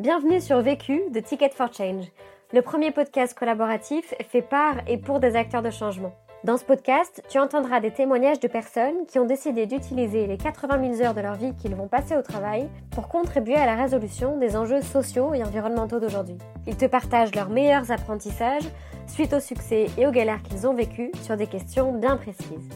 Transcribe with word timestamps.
Bienvenue 0.00 0.40
sur 0.40 0.62
Vécu 0.62 1.02
de 1.12 1.20
Ticket 1.20 1.50
for 1.50 1.70
Change, 1.74 2.06
le 2.54 2.62
premier 2.62 2.90
podcast 2.90 3.38
collaboratif 3.38 4.14
fait 4.30 4.40
par 4.40 4.76
et 4.88 4.96
pour 4.96 5.20
des 5.20 5.36
acteurs 5.36 5.60
de 5.60 5.68
changement. 5.68 6.14
Dans 6.42 6.56
ce 6.56 6.64
podcast, 6.64 7.22
tu 7.28 7.38
entendras 7.38 7.80
des 7.80 7.90
témoignages 7.90 8.40
de 8.40 8.48
personnes 8.48 9.04
qui 9.06 9.18
ont 9.18 9.26
décidé 9.26 9.66
d'utiliser 9.66 10.26
les 10.26 10.38
80 10.38 10.94
000 10.96 11.06
heures 11.06 11.12
de 11.12 11.20
leur 11.20 11.34
vie 11.34 11.54
qu'ils 11.54 11.74
vont 11.74 11.86
passer 11.86 12.16
au 12.16 12.22
travail 12.22 12.70
pour 12.92 13.08
contribuer 13.08 13.56
à 13.56 13.66
la 13.66 13.74
résolution 13.74 14.38
des 14.38 14.56
enjeux 14.56 14.80
sociaux 14.80 15.34
et 15.34 15.44
environnementaux 15.44 16.00
d'aujourd'hui. 16.00 16.38
Ils 16.66 16.78
te 16.78 16.86
partagent 16.86 17.34
leurs 17.34 17.50
meilleurs 17.50 17.92
apprentissages 17.92 18.70
suite 19.06 19.34
au 19.34 19.40
succès 19.40 19.88
et 19.98 20.06
aux 20.06 20.12
galères 20.12 20.42
qu'ils 20.42 20.66
ont 20.66 20.72
vécues 20.72 21.12
sur 21.20 21.36
des 21.36 21.46
questions 21.46 21.92
bien 21.92 22.16
précises. 22.16 22.70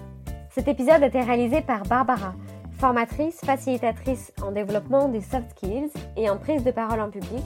Cet 0.51 0.69
épisode 0.69 1.03
a 1.03 1.07
été 1.07 1.23
réalisé 1.23 1.63
par 1.63 1.85
Barbara, 1.85 2.35
formatrice, 2.79 3.41
facilitatrice 3.45 4.33
en 4.43 4.53
développement 4.53 5.09
des 5.09 5.21
soft 5.21 5.51
skills 5.51 5.91
et 6.17 6.29
en 6.29 6.37
prise 6.37 6.65
de 6.65 6.71
parole 6.71 7.01
en 7.01 7.11
public 7.11 7.45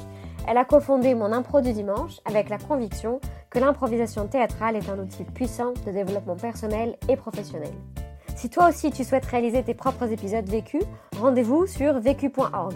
elle 0.51 0.57
a 0.57 0.65
cofondé 0.65 1.15
Mon 1.15 1.31
Impro 1.33 1.61
du 1.61 1.75
Dimanche 1.75 2.21
avec 2.25 2.49
la 2.49 2.57
conviction 2.57 3.21
que 3.51 3.59
l'improvisation 3.59 4.27
théâtrale 4.29 4.77
est 4.77 4.89
un 4.89 4.99
outil 4.99 5.25
puissant 5.25 5.75
de 5.87 5.93
développement 5.93 6.37
personnel 6.37 6.97
et 7.11 7.17
professionnel. 7.17 7.73
Si 8.35 8.49
toi 8.49 8.71
aussi 8.71 8.91
tu 8.91 9.05
souhaites 9.05 9.27
réaliser 9.27 9.63
tes 9.63 9.75
propres 9.75 10.11
épisodes 10.11 10.49
vécus, 10.49 10.83
rendez-vous 11.19 11.67
sur 11.67 12.01
vécu.org. 12.01 12.75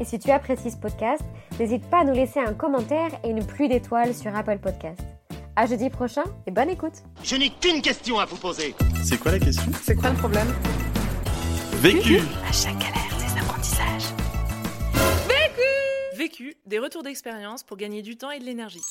Et 0.00 0.04
si 0.04 0.18
tu 0.18 0.30
apprécies 0.30 0.70
ce 0.70 0.76
podcast, 0.76 1.22
n'hésite 1.58 1.88
pas 1.88 2.00
à 2.00 2.04
nous 2.04 2.12
laisser 2.12 2.40
un 2.40 2.52
commentaire 2.52 3.10
et 3.24 3.30
une 3.30 3.44
pluie 3.44 3.68
d'étoiles 3.68 4.14
sur 4.14 4.36
Apple 4.36 4.58
Podcast. 4.58 5.00
À 5.56 5.64
jeudi 5.64 5.88
prochain 5.88 6.24
et 6.46 6.50
bonne 6.50 6.68
écoute. 6.68 7.02
Je 7.22 7.36
n'ai 7.36 7.48
qu'une 7.48 7.80
question 7.80 8.18
à 8.18 8.26
vous 8.26 8.36
poser. 8.36 8.74
C'est 9.02 9.18
quoi 9.18 9.32
la 9.32 9.38
question? 9.38 9.72
C'est 9.82 9.94
quoi 9.94 10.10
le 10.10 10.16
problème? 10.16 10.48
Vécu 11.80 12.18
À 12.44 12.50
chaque 12.50 12.76
galère, 12.78 13.14
des 13.20 13.40
apprentissages. 13.40 14.12
Vécu, 16.16 16.56
des 16.66 16.80
retours 16.80 17.04
d'expérience 17.04 17.62
pour 17.62 17.76
gagner 17.76 18.02
du 18.02 18.16
temps 18.16 18.32
et 18.32 18.40
de 18.40 18.44
l'énergie. 18.44 18.82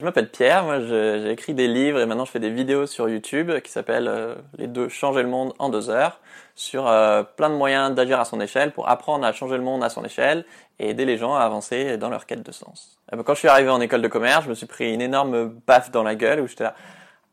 Je 0.00 0.04
m'appelle 0.06 0.30
Pierre, 0.30 0.64
moi 0.64 0.80
j'ai 0.80 1.30
écrit 1.30 1.52
des 1.52 1.68
livres 1.68 2.00
et 2.00 2.06
maintenant 2.06 2.24
je 2.24 2.30
fais 2.30 2.40
des 2.40 2.48
vidéos 2.48 2.86
sur 2.86 3.06
YouTube 3.10 3.52
qui 3.60 3.70
s'appellent 3.70 4.08
euh, 4.08 4.34
Les 4.56 4.66
deux 4.66 4.88
changer 4.88 5.22
le 5.22 5.28
monde 5.28 5.52
en 5.58 5.68
deux 5.68 5.90
heures 5.90 6.20
sur 6.54 6.88
euh, 6.88 7.22
plein 7.22 7.50
de 7.50 7.54
moyens 7.54 7.94
d'agir 7.94 8.18
à 8.18 8.24
son 8.24 8.40
échelle 8.40 8.72
pour 8.72 8.88
apprendre 8.88 9.26
à 9.26 9.32
changer 9.32 9.58
le 9.58 9.62
monde 9.62 9.84
à 9.84 9.90
son 9.90 10.02
échelle 10.06 10.46
et 10.78 10.88
aider 10.88 11.04
les 11.04 11.18
gens 11.18 11.34
à 11.34 11.40
avancer 11.40 11.98
dans 11.98 12.08
leur 12.08 12.24
quête 12.24 12.42
de 12.42 12.52
sens. 12.52 12.98
Eh 13.12 13.16
ben, 13.16 13.22
quand 13.22 13.34
je 13.34 13.40
suis 13.40 13.48
arrivé 13.48 13.68
en 13.68 13.82
école 13.82 14.00
de 14.00 14.08
commerce, 14.08 14.44
je 14.44 14.48
me 14.48 14.54
suis 14.54 14.64
pris 14.64 14.94
une 14.94 15.02
énorme 15.02 15.50
baffe 15.66 15.90
dans 15.90 16.02
la 16.02 16.14
gueule 16.14 16.40
où 16.40 16.46
j'étais 16.46 16.64
là 16.64 16.74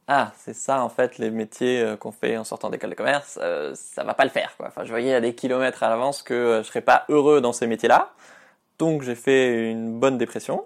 ah, 0.07 0.33
c'est 0.37 0.53
ça 0.53 0.83
en 0.83 0.89
fait 0.89 1.17
les 1.17 1.29
métiers 1.29 1.81
euh, 1.81 1.95
qu'on 1.95 2.11
fait 2.11 2.37
en 2.37 2.43
sortant 2.43 2.69
d'école 2.69 2.89
de 2.89 2.95
commerce, 2.95 3.39
euh, 3.41 3.73
ça 3.73 4.03
va 4.03 4.13
pas 4.13 4.25
le 4.25 4.29
faire 4.29 4.53
quoi. 4.57 4.67
Enfin, 4.67 4.83
je 4.83 4.89
voyais 4.89 5.13
à 5.13 5.21
des 5.21 5.33
kilomètres 5.33 5.81
à 5.83 5.89
l'avance 5.89 6.23
que 6.23 6.33
euh, 6.33 6.63
je 6.63 6.67
serais 6.67 6.81
pas 6.81 7.05
heureux 7.09 7.39
dans 7.39 7.53
ces 7.53 7.67
métiers-là. 7.67 8.11
Donc 8.79 9.03
j'ai 9.03 9.15
fait 9.15 9.71
une 9.71 9.99
bonne 9.99 10.17
dépression. 10.17 10.65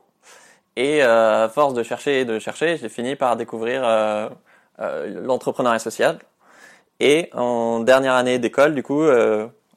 Et 0.75 1.03
euh, 1.03 1.45
à 1.45 1.49
force 1.49 1.73
de 1.73 1.83
chercher 1.83 2.21
et 2.21 2.25
de 2.25 2.39
chercher, 2.39 2.77
j'ai 2.77 2.89
fini 2.89 3.15
par 3.15 3.35
découvrir 3.35 3.81
l'entrepreneuriat 4.79 5.79
social. 5.79 6.19
Et 6.99 7.29
en 7.33 7.79
dernière 7.81 8.13
année 8.13 8.39
d'école, 8.39 8.75
du 8.75 8.83
coup, 8.83 9.03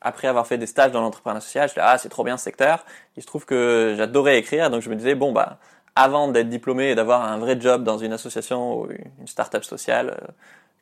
après 0.00 0.28
avoir 0.28 0.46
fait 0.46 0.58
des 0.58 0.66
stages 0.66 0.92
dans 0.92 1.00
l'entrepreneuriat 1.00 1.40
social, 1.40 1.70
je 1.74 1.80
me 1.80 1.84
ah 1.86 1.98
c'est 1.98 2.10
trop 2.10 2.24
bien 2.24 2.36
ce 2.36 2.44
secteur. 2.44 2.84
Il 3.16 3.22
se 3.22 3.26
trouve 3.26 3.46
que 3.46 3.94
j'adorais 3.96 4.38
écrire, 4.38 4.70
donc 4.70 4.82
je 4.82 4.90
me 4.90 4.96
disais 4.96 5.14
bon 5.14 5.32
bah 5.32 5.58
avant 5.96 6.28
d'être 6.28 6.48
diplômé 6.48 6.90
et 6.90 6.94
d'avoir 6.94 7.24
un 7.24 7.38
vrai 7.38 7.60
job 7.60 7.84
dans 7.84 7.98
une 7.98 8.12
association 8.12 8.80
ou 8.80 8.88
une 9.20 9.26
start-up 9.26 9.64
sociale 9.64 10.16
euh, 10.22 10.26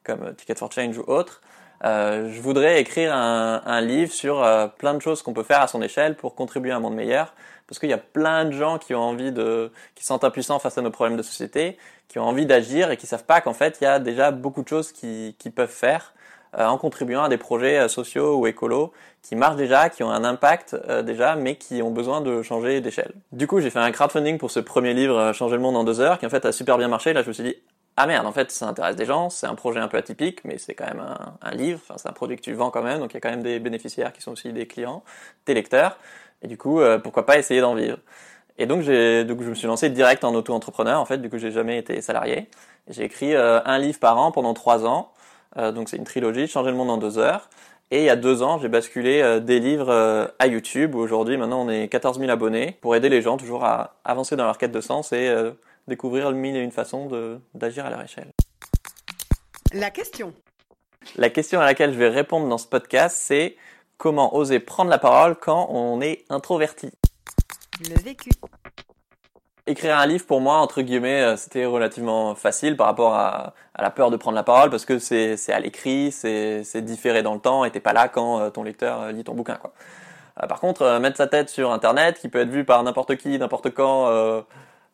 comme 0.04 0.34
Ticket 0.34 0.54
for 0.54 0.70
Change 0.72 0.98
ou 0.98 1.04
autre, 1.06 1.40
euh, 1.84 2.30
je 2.32 2.40
voudrais 2.40 2.80
écrire 2.80 3.14
un, 3.14 3.80
livre 3.80 4.12
sur 4.12 4.42
euh, 4.42 4.66
plein 4.66 4.94
de 4.94 5.00
choses 5.00 5.22
qu'on 5.22 5.32
peut 5.32 5.42
faire 5.42 5.60
à 5.60 5.68
son 5.68 5.80
échelle 5.82 6.16
pour 6.16 6.34
contribuer 6.34 6.72
à 6.72 6.76
un 6.76 6.80
monde 6.80 6.94
meilleur. 6.94 7.34
Parce 7.66 7.78
qu'il 7.78 7.90
y 7.90 7.94
a 7.94 7.98
plein 7.98 8.46
de 8.46 8.52
gens 8.52 8.78
qui 8.78 8.94
ont 8.94 9.02
envie 9.02 9.30
de, 9.30 9.70
qui 9.94 10.04
sont 10.04 10.24
impuissants 10.24 10.58
face 10.58 10.78
à 10.78 10.82
nos 10.82 10.90
problèmes 10.90 11.18
de 11.18 11.22
société, 11.22 11.76
qui 12.08 12.18
ont 12.18 12.24
envie 12.24 12.46
d'agir 12.46 12.90
et 12.90 12.96
qui 12.96 13.06
savent 13.06 13.24
pas 13.24 13.40
qu'en 13.42 13.52
fait 13.52 13.78
il 13.80 13.84
y 13.84 13.86
a 13.86 13.98
déjà 13.98 14.30
beaucoup 14.30 14.62
de 14.62 14.68
choses 14.68 14.90
qui, 14.90 15.36
qui 15.38 15.50
peuvent 15.50 15.70
faire 15.70 16.14
en 16.56 16.78
contribuant 16.78 17.24
à 17.24 17.28
des 17.28 17.38
projets 17.38 17.78
euh, 17.78 17.88
sociaux 17.88 18.36
ou 18.38 18.46
écolos 18.46 18.92
qui 19.22 19.36
marchent 19.36 19.56
déjà, 19.56 19.90
qui 19.90 20.02
ont 20.02 20.10
un 20.10 20.24
impact 20.24 20.76
euh, 20.88 21.02
déjà, 21.02 21.36
mais 21.36 21.56
qui 21.56 21.82
ont 21.82 21.90
besoin 21.90 22.20
de 22.20 22.42
changer 22.42 22.80
d'échelle. 22.80 23.12
Du 23.32 23.46
coup, 23.46 23.60
j'ai 23.60 23.70
fait 23.70 23.78
un 23.78 23.90
crowdfunding 23.90 24.38
pour 24.38 24.50
ce 24.50 24.60
premier 24.60 24.94
livre, 24.94 25.18
euh, 25.18 25.32
Changer 25.32 25.56
le 25.56 25.62
monde 25.62 25.76
en 25.76 25.84
deux 25.84 26.00
heures, 26.00 26.18
qui 26.18 26.26
en 26.26 26.30
fait 26.30 26.44
a 26.46 26.52
super 26.52 26.78
bien 26.78 26.88
marché. 26.88 27.12
Là, 27.12 27.22
je 27.22 27.28
me 27.28 27.32
suis 27.32 27.42
dit, 27.44 27.56
ah 27.96 28.06
merde, 28.06 28.26
en 28.26 28.32
fait, 28.32 28.50
ça 28.52 28.68
intéresse 28.68 28.94
des 28.94 29.04
gens, 29.04 29.28
c'est 29.28 29.46
un 29.46 29.56
projet 29.56 29.80
un 29.80 29.88
peu 29.88 29.96
atypique, 29.96 30.44
mais 30.44 30.56
c'est 30.56 30.74
quand 30.74 30.86
même 30.86 31.04
un, 31.42 31.50
livre, 31.50 31.80
enfin, 31.82 31.94
c'est 31.98 32.08
un 32.08 32.12
produit 32.12 32.36
que 32.36 32.42
tu 32.42 32.52
vends 32.52 32.70
quand 32.70 32.82
même, 32.82 33.00
donc 33.00 33.12
il 33.12 33.14
y 33.14 33.16
a 33.16 33.20
quand 33.20 33.30
même 33.30 33.42
des 33.42 33.58
bénéficiaires 33.58 34.12
qui 34.12 34.22
sont 34.22 34.30
aussi 34.30 34.52
des 34.52 34.68
clients, 34.68 35.02
des 35.46 35.54
lecteurs, 35.54 35.98
et 36.42 36.46
du 36.46 36.56
coup, 36.56 36.80
euh, 36.80 36.98
pourquoi 36.98 37.26
pas 37.26 37.38
essayer 37.38 37.60
d'en 37.60 37.74
vivre. 37.74 37.98
Et 38.56 38.66
donc, 38.66 38.82
je 38.82 39.24
me 39.24 39.54
suis 39.54 39.66
lancé 39.66 39.90
direct 39.90 40.22
en 40.22 40.32
auto-entrepreneur, 40.34 41.00
en 41.00 41.04
fait, 41.06 41.18
du 41.18 41.28
coup, 41.28 41.38
j'ai 41.38 41.50
jamais 41.50 41.76
été 41.78 42.00
salarié. 42.00 42.48
J'ai 42.88 43.04
écrit 43.04 43.34
euh, 43.34 43.60
un 43.64 43.78
livre 43.78 43.98
par 43.98 44.18
an 44.18 44.30
pendant 44.30 44.54
trois 44.54 44.86
ans, 44.86 45.10
euh, 45.10 45.17
donc 45.56 45.88
c'est 45.88 45.96
une 45.96 46.04
trilogie, 46.04 46.46
Changer 46.46 46.70
le 46.70 46.76
monde 46.76 46.90
en 46.90 46.98
deux 46.98 47.18
heures. 47.18 47.48
Et 47.90 48.00
il 48.00 48.04
y 48.04 48.10
a 48.10 48.16
deux 48.16 48.42
ans, 48.42 48.58
j'ai 48.58 48.68
basculé 48.68 49.22
euh, 49.22 49.40
des 49.40 49.60
livres 49.60 49.88
euh, 49.88 50.26
à 50.38 50.46
YouTube. 50.46 50.94
où 50.94 50.98
Aujourd'hui, 50.98 51.38
maintenant, 51.38 51.64
on 51.64 51.70
est 51.70 51.88
14 51.88 52.18
000 52.18 52.30
abonnés 52.30 52.76
pour 52.82 52.94
aider 52.94 53.08
les 53.08 53.22
gens 53.22 53.38
toujours 53.38 53.64
à 53.64 53.94
avancer 54.04 54.36
dans 54.36 54.44
leur 54.44 54.58
quête 54.58 54.72
de 54.72 54.80
sens 54.82 55.12
et 55.12 55.28
euh, 55.28 55.52
découvrir 55.86 56.30
mille 56.32 56.54
et 56.54 56.60
une 56.60 56.70
façons 56.70 57.08
d'agir 57.54 57.86
à 57.86 57.90
leur 57.90 58.02
échelle. 58.02 58.30
La 59.72 59.90
question. 59.90 60.34
La 61.16 61.30
question 61.30 61.60
à 61.60 61.64
laquelle 61.64 61.94
je 61.94 61.98
vais 61.98 62.08
répondre 62.08 62.46
dans 62.46 62.58
ce 62.58 62.66
podcast, 62.66 63.16
c'est 63.18 63.56
comment 63.96 64.36
oser 64.36 64.60
prendre 64.60 64.90
la 64.90 64.98
parole 64.98 65.36
quand 65.36 65.68
on 65.70 66.02
est 66.02 66.26
introverti? 66.28 66.90
Le 67.88 68.02
vécu. 68.02 68.30
Écrire 69.68 69.98
un 69.98 70.06
livre 70.06 70.24
pour 70.24 70.40
moi, 70.40 70.56
entre 70.60 70.80
guillemets, 70.80 71.20
euh, 71.20 71.36
c'était 71.36 71.66
relativement 71.66 72.34
facile 72.34 72.74
par 72.74 72.86
rapport 72.86 73.14
à, 73.14 73.52
la 73.78 73.90
peur 73.90 74.10
de 74.10 74.16
prendre 74.16 74.34
la 74.34 74.42
parole 74.42 74.70
parce 74.70 74.86
que 74.86 74.98
c'est 74.98 75.52
à 75.52 75.60
l'écrit, 75.60 76.10
c'est 76.10 76.80
différé 76.80 77.22
dans 77.22 77.34
le 77.34 77.40
temps 77.40 77.66
et 77.66 77.70
t'es 77.70 77.78
pas 77.78 77.92
là 77.92 78.08
quand 78.08 78.40
euh, 78.40 78.48
ton 78.48 78.62
lecteur 78.62 79.02
euh, 79.02 79.12
lit 79.12 79.24
ton 79.24 79.34
bouquin. 79.34 79.56
Quoi. 79.56 79.74
Par 80.48 80.58
contre, 80.60 80.98
mettre 81.00 81.18
sa 81.18 81.26
tête 81.26 81.50
sur 81.50 81.70
Internet, 81.70 82.18
qui 82.18 82.30
peut 82.30 82.40
être 82.40 82.48
vu 82.48 82.64
par 82.64 82.82
n'importe 82.82 83.16
qui, 83.16 83.38
n'importe 83.38 83.74
quand, 83.74 84.04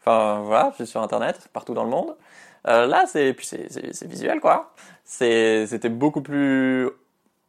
enfin 0.01 0.41
voilà, 0.41 0.71
je 0.73 0.85
suis 0.85 0.87
sur 0.87 1.03
Internet, 1.03 1.49
partout 1.53 1.75
dans 1.75 1.85
le 1.85 1.91
monde. 1.91 2.17
Là, 2.65 3.05
c'est 3.07 3.33
puis 3.35 3.47
c'est 3.47 4.07
visuel 4.07 4.41
quoi. 4.41 4.73
C'était 5.05 5.91
beaucoup 5.91 6.23
plus 6.23 6.89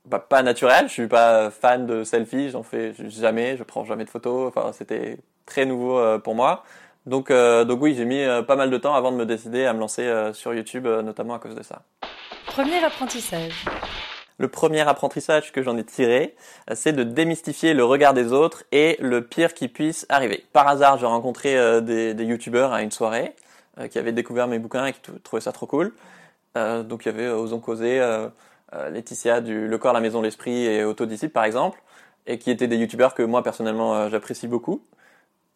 bah, 0.05 0.19
pas 0.19 0.43
naturel. 0.43 0.89
Je 0.89 0.93
suis 0.93 1.07
pas 1.07 1.49
fan 1.51 1.85
de 1.87 2.03
selfies, 2.03 2.49
j'en 2.49 2.63
fais 2.63 2.93
jamais, 3.07 3.55
je 3.55 3.63
prends 3.63 3.85
jamais 3.85 4.03
de 4.03 4.09
photos. 4.09 4.49
Enfin, 4.49 4.73
c'était 4.73 5.17
très 5.45 5.65
nouveau 5.65 6.19
pour 6.19 6.35
moi. 6.35 6.65
Donc, 7.05 7.29
euh, 7.29 7.65
donc 7.65 7.81
oui, 7.81 7.93
j'ai 7.95 8.05
mis 8.05 8.21
euh, 8.21 8.41
pas 8.41 8.55
mal 8.55 8.69
de 8.69 8.77
temps 8.77 8.95
avant 8.95 9.11
de 9.11 9.17
me 9.17 9.25
décider 9.25 9.65
à 9.65 9.73
me 9.73 9.79
lancer 9.79 10.03
euh, 10.03 10.33
sur 10.33 10.53
YouTube, 10.53 10.87
notamment 10.87 11.35
à 11.35 11.39
cause 11.39 11.55
de 11.55 11.63
ça. 11.63 11.83
Premier 12.47 12.83
apprentissage. 12.83 13.65
Le 14.37 14.47
premier 14.49 14.81
apprentissage 14.81 15.51
que 15.53 15.61
j'en 15.61 15.77
ai 15.77 15.83
tiré, 15.85 16.35
c'est 16.73 16.91
de 16.91 17.03
démystifier 17.03 17.73
le 17.73 17.85
regard 17.85 18.13
des 18.13 18.33
autres 18.33 18.63
et 18.73 18.97
le 18.99 19.23
pire 19.23 19.53
qui 19.53 19.69
puisse 19.69 20.05
arriver. 20.09 20.43
Par 20.51 20.67
hasard, 20.67 20.97
j'ai 20.97 21.05
rencontré 21.05 21.53
des, 21.81 22.13
des 22.13 22.23
youtubeurs 22.25 22.73
à 22.73 22.81
une 22.81 22.91
soirée 22.91 23.33
euh, 23.79 23.87
qui 23.87 23.97
avaient 23.97 24.11
découvert 24.11 24.47
mes 24.47 24.59
bouquins 24.59 24.87
et 24.87 24.93
qui 24.93 24.99
trou- 24.99 25.19
trouvaient 25.23 25.41
ça 25.41 25.53
trop 25.53 25.67
cool. 25.67 25.93
Euh, 26.57 26.83
donc 26.83 27.05
il 27.05 27.09
y 27.09 27.15
avait 27.15 27.27
euh, 27.27 27.37
Osons 27.37 27.59
causer, 27.59 28.01
Laetitia 28.91 29.39
du 29.39 29.67
Le 29.69 29.77
corps, 29.77 29.93
la 29.93 30.01
maison, 30.01 30.21
l'esprit 30.21 30.65
et 30.65 30.83
Autodisciple 30.83 31.31
par 31.31 31.45
exemple, 31.45 31.81
et 32.27 32.37
qui 32.37 32.51
étaient 32.51 32.67
des 32.67 32.75
youtubeurs 32.75 33.13
que 33.13 33.23
moi 33.23 33.41
personnellement 33.41 34.09
j'apprécie 34.09 34.47
beaucoup. 34.49 34.83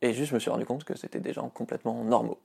Et 0.01 0.13
juste 0.13 0.29
je 0.29 0.35
me 0.35 0.39
suis 0.39 0.49
rendu 0.49 0.65
compte 0.65 0.83
que 0.83 0.97
c'était 0.97 1.19
des 1.19 1.33
gens 1.33 1.49
complètement 1.49 2.03
normaux. 2.03 2.39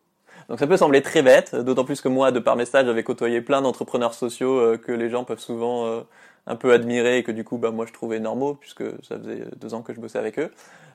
Donc 0.48 0.58
ça 0.58 0.66
peut 0.66 0.76
sembler 0.76 1.02
très 1.02 1.22
bête, 1.22 1.54
d'autant 1.54 1.84
plus 1.84 2.00
que 2.00 2.08
moi, 2.08 2.32
de 2.32 2.38
par 2.38 2.56
mes 2.56 2.64
stages, 2.64 2.86
j'avais 2.86 3.02
côtoyé 3.02 3.40
plein 3.40 3.62
d'entrepreneurs 3.62 4.14
sociaux 4.14 4.58
euh, 4.58 4.76
que 4.76 4.92
les 4.92 5.08
gens 5.08 5.24
peuvent 5.24 5.38
souvent 5.40 5.86
euh, 5.86 6.00
un 6.46 6.56
peu 6.56 6.72
admirer 6.72 7.18
et 7.18 7.22
que 7.22 7.32
du 7.32 7.44
coup, 7.44 7.56
bah, 7.56 7.70
moi, 7.70 7.86
je 7.86 7.92
trouvais 7.92 8.18
normaux 8.20 8.54
puisque 8.54 8.84
ça 9.04 9.18
faisait 9.18 9.44
deux 9.56 9.74
ans 9.74 9.82
que 9.82 9.94
je 9.94 10.00
bossais 10.00 10.18
avec 10.18 10.38
eux. 10.38 10.50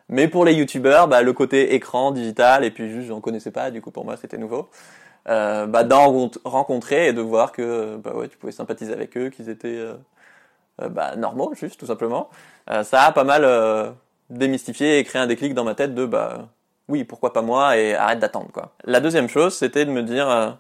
Mais 0.10 0.28
pour 0.28 0.44
les 0.44 0.54
youtubeurs, 0.54 1.08
bah, 1.08 1.22
le 1.22 1.34
côté 1.34 1.74
écran, 1.74 2.12
digital, 2.12 2.66
et 2.66 2.72
puis 2.72 2.90
juste, 2.90 3.08
j'en 3.08 3.22
connaissais 3.22 3.52
pas, 3.52 3.72
du 3.72 3.82
coup, 3.82 3.92
pour 3.92 4.06
moi, 4.06 4.18
c'était 4.18 4.38
nouveau. 4.38 4.70
Euh, 5.28 5.68
bah, 5.68 5.84
d'en 5.84 6.12
rencontr- 6.12 6.40
rencontrer 6.44 7.08
et 7.08 7.14
de 7.14 7.22
voir 7.22 7.52
que 7.52 7.98
bah, 7.98 8.14
ouais, 8.14 8.28
tu 8.28 8.38
pouvais 8.38 8.52
sympathiser 8.52 8.94
avec 8.94 9.18
eux, 9.18 9.30
qu'ils 9.30 9.50
étaient 9.50 9.84
bah, 10.78 11.16
normaux, 11.16 11.54
juste, 11.56 11.80
tout 11.80 11.86
simplement. 11.86 12.30
Ça 12.68 13.04
a 13.04 13.12
pas 13.12 13.24
mal 13.24 13.46
démystifié 14.30 15.00
et 15.00 15.04
créé 15.04 15.22
un 15.22 15.28
déclic 15.28 15.54
dans 15.54 15.64
ma 15.64 15.76
tête 15.76 15.96
de 15.96 16.06
bah, 16.06 16.50
oui, 16.88 17.04
pourquoi 17.04 17.34
pas 17.34 17.42
moi 17.42 17.78
et 17.78 17.96
arrête 17.96 18.20
d'attendre 18.20 18.52
quoi. 18.52 18.74
La 18.84 19.00
deuxième 19.00 19.28
chose, 19.28 19.56
c'était 19.56 19.86
de 19.86 19.92
me 19.92 20.04
dire 20.04 20.30
euh, 20.30 20.52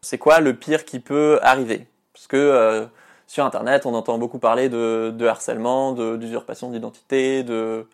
c'est 0.00 0.18
quoi 0.18 0.40
le 0.40 0.54
pire 0.54 0.84
qui 0.84 1.00
peut 1.00 1.38
arriver? 1.42 1.86
Parce 2.12 2.26
que 2.26 2.36
euh, 2.36 2.86
sur 3.26 3.44
internet, 3.44 3.86
on 3.86 3.94
entend 3.94 4.18
beaucoup 4.18 4.38
parler 4.38 4.68
de, 4.68 5.12
de 5.14 5.26
harcèlement, 5.26 5.92
d'usurpation 6.16 6.70
d'identité, 6.70 7.42
de 7.42 7.86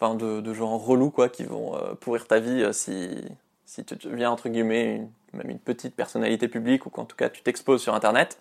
enfin 0.00 0.14
de, 0.14 0.40
de 0.40 0.54
gens 0.54 0.76
relous 0.76 1.10
quoi 1.10 1.28
qui 1.28 1.44
vont 1.44 1.76
euh, 1.76 1.94
pourrir 1.94 2.26
ta 2.26 2.40
vie 2.40 2.66
si 2.72 3.10
si 3.66 3.84
tu 3.84 3.96
deviens 3.96 4.30
entre 4.30 4.48
guillemets 4.48 5.08
même 5.32 5.50
une 5.50 5.58
petite 5.58 5.96
personnalité 5.96 6.48
publique 6.48 6.86
ou 6.86 6.90
qu'en 6.90 7.04
tout 7.04 7.16
cas 7.16 7.28
tu 7.28 7.42
t'exposes 7.42 7.82
sur 7.82 7.94
internet. 7.94 8.40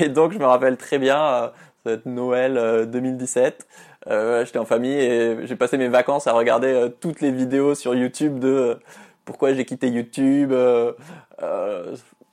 Et 0.00 0.08
donc 0.08 0.32
je 0.32 0.38
me 0.38 0.46
rappelle 0.46 0.76
très 0.76 0.98
bien 0.98 1.52
ça 1.84 1.90
va 1.90 1.96
être 1.96 2.06
Noël 2.06 2.56
euh, 2.56 2.86
2017. 2.86 3.66
Euh, 4.08 4.44
J'étais 4.44 4.58
en 4.58 4.64
famille 4.64 4.92
et 4.92 5.46
j'ai 5.46 5.56
passé 5.56 5.78
mes 5.78 5.88
vacances 5.88 6.26
à 6.26 6.32
regarder 6.32 6.68
euh, 6.68 6.88
toutes 6.88 7.20
les 7.20 7.30
vidéos 7.30 7.74
sur 7.74 7.94
YouTube 7.94 8.38
de 8.38 8.48
euh, 8.48 8.74
pourquoi 9.24 9.54
j'ai 9.54 9.64
quitté 9.64 9.88
YouTube. 9.88 10.52
euh, 10.52 10.92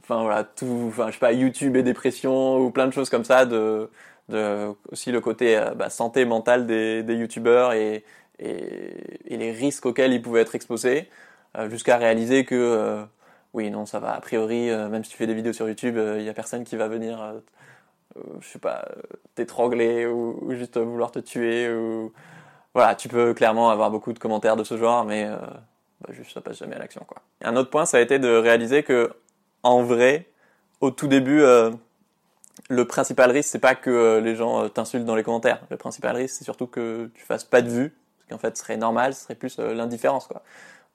Enfin 0.04 0.24
voilà, 0.24 0.44
tout, 0.44 0.86
enfin 0.88 1.08
je 1.08 1.14
sais 1.14 1.20
pas, 1.20 1.32
YouTube 1.32 1.76
et 1.78 1.84
dépression 1.84 2.58
ou 2.58 2.72
plein 2.72 2.88
de 2.88 2.92
choses 2.94 3.10
comme 3.10 3.24
ça. 3.24 3.46
De, 3.46 3.90
aussi 4.90 5.12
le 5.12 5.20
côté 5.22 5.62
bah, 5.76 5.90
santé 5.90 6.26
mentale 6.26 6.66
des, 6.66 7.04
des 7.04 7.16
YouTubeurs 7.16 7.74
et, 7.74 8.04
et, 8.40 9.38
les 9.38 9.52
risques 9.52 9.86
auxquels 9.86 10.14
ils 10.14 10.22
pouvaient 10.22 10.42
être 10.42 10.56
exposés, 10.56 11.10
jusqu'à 11.70 11.98
réaliser 11.98 12.46
que 12.46 13.04
oui 13.54 13.70
non 13.70 13.86
ça 13.86 14.00
va 14.00 14.14
a 14.14 14.22
priori 14.22 14.70
même 14.70 15.04
si 15.04 15.12
tu 15.12 15.18
fais 15.18 15.28
des 15.28 15.34
vidéos 15.34 15.54
sur 15.54 15.68
YouTube, 15.68 15.98
il 16.18 16.24
y 16.24 16.30
a 16.30 16.34
personne 16.34 16.64
qui 16.64 16.78
va 16.78 16.88
venir 16.88 17.42
je 18.40 18.48
sais 18.48 18.60
pas, 18.60 18.86
euh, 18.90 19.02
t'étrangler 19.36 20.06
ou, 20.06 20.52
juste 20.52 20.78
vouloir 20.78 21.12
te 21.12 21.20
tuer 21.20 21.72
ou 21.74 22.12
voilà, 22.74 22.96
tu 22.96 23.10
peux 23.10 23.34
clairement 23.34 23.70
avoir 23.70 23.92
beaucoup 23.92 24.14
de 24.14 24.20
commentaires 24.20 24.56
de 24.56 24.64
ce 24.64 24.78
genre, 24.78 25.04
mais 25.06 25.26
euh, 25.26 25.36
bah, 26.02 26.10
juste 26.12 26.34
ça 26.34 26.42
passe 26.42 26.58
jamais 26.58 26.76
à 26.76 26.80
l'action 26.80 27.04
quoi. 27.06 27.18
Un 27.44 27.56
autre 27.56 27.70
point, 27.70 27.86
ça 27.86 27.98
a 27.98 28.00
été 28.02 28.20
de 28.20 28.30
réaliser 28.30 28.84
que 28.84 29.12
en 29.64 29.84
vrai, 29.84 30.28
au 30.80 30.92
tout 30.92 31.08
début, 31.08 31.42
euh, 31.42 31.72
le 32.70 32.86
principal 32.86 33.32
risque 33.32 33.50
c'est 33.50 33.60
pas 33.60 33.76
que 33.76 33.90
euh, 33.90 34.22
les 34.22 34.36
gens 34.36 34.64
euh, 34.64 34.68
t'insultent 34.70 35.06
dans 35.06 35.16
les 35.16 35.24
commentaires. 35.24 35.62
Le 35.70 35.78
principal 35.78 36.16
risque 36.16 36.36
c'est 36.38 36.44
surtout 36.44 36.68
que 36.68 37.10
tu 37.14 37.24
fasses 37.24 37.44
pas 37.44 37.62
de 37.62 37.70
vues, 37.70 37.94
parce 38.18 38.30
qu'en 38.30 38.38
fait 38.38 38.58
ce 38.58 38.64
serait 38.64 38.78
normal, 38.78 39.14
ce 39.14 39.24
serait 39.24 39.36
plus 39.36 39.58
euh, 39.60 39.74
l'indifférence 39.74 40.28
quoi 40.28 40.42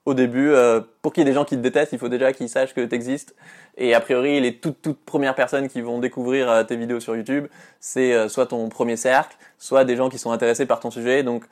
au 0.07 0.13
début, 0.13 0.51
euh, 0.51 0.79
pour 1.01 1.11
qu'il 1.11 1.19
y 1.19 1.27
ait 1.27 1.29
des 1.29 1.33
gens 1.33 1.43
qui 1.43 1.57
te 1.57 1.61
détestent, 1.61 1.91
il 1.91 1.99
faut 1.99 2.07
déjà 2.07 2.31
qu'ils 2.31 2.47
sachent 2.47 2.73
que 2.73 2.79
tu 2.79 2.95
existes. 2.95 3.35
Et 3.75 3.93
a 3.93 3.99
priori, 3.99 4.39
les 4.39 4.55
toutes, 4.55 4.81
toutes 4.81 5.03
premières 5.03 5.35
personnes 5.35 5.67
qui 5.67 5.81
vont 5.81 5.99
découvrir 5.99 6.49
euh, 6.49 6.63
tes 6.63 6.77
vidéos 6.77 7.01
sur 7.01 7.13
YouTube, 7.13 7.47
c'est 7.81 8.13
euh, 8.13 8.29
soit 8.29 8.45
ton 8.45 8.69
premier 8.69 8.95
cercle, 8.95 9.35
soit 9.57 9.83
des 9.83 9.97
gens 9.97 10.07
qui 10.07 10.17
sont 10.17 10.31
intéressés 10.31 10.65
par 10.65 10.79
ton 10.79 10.91
sujet. 10.91 11.23
Donc, 11.23 11.43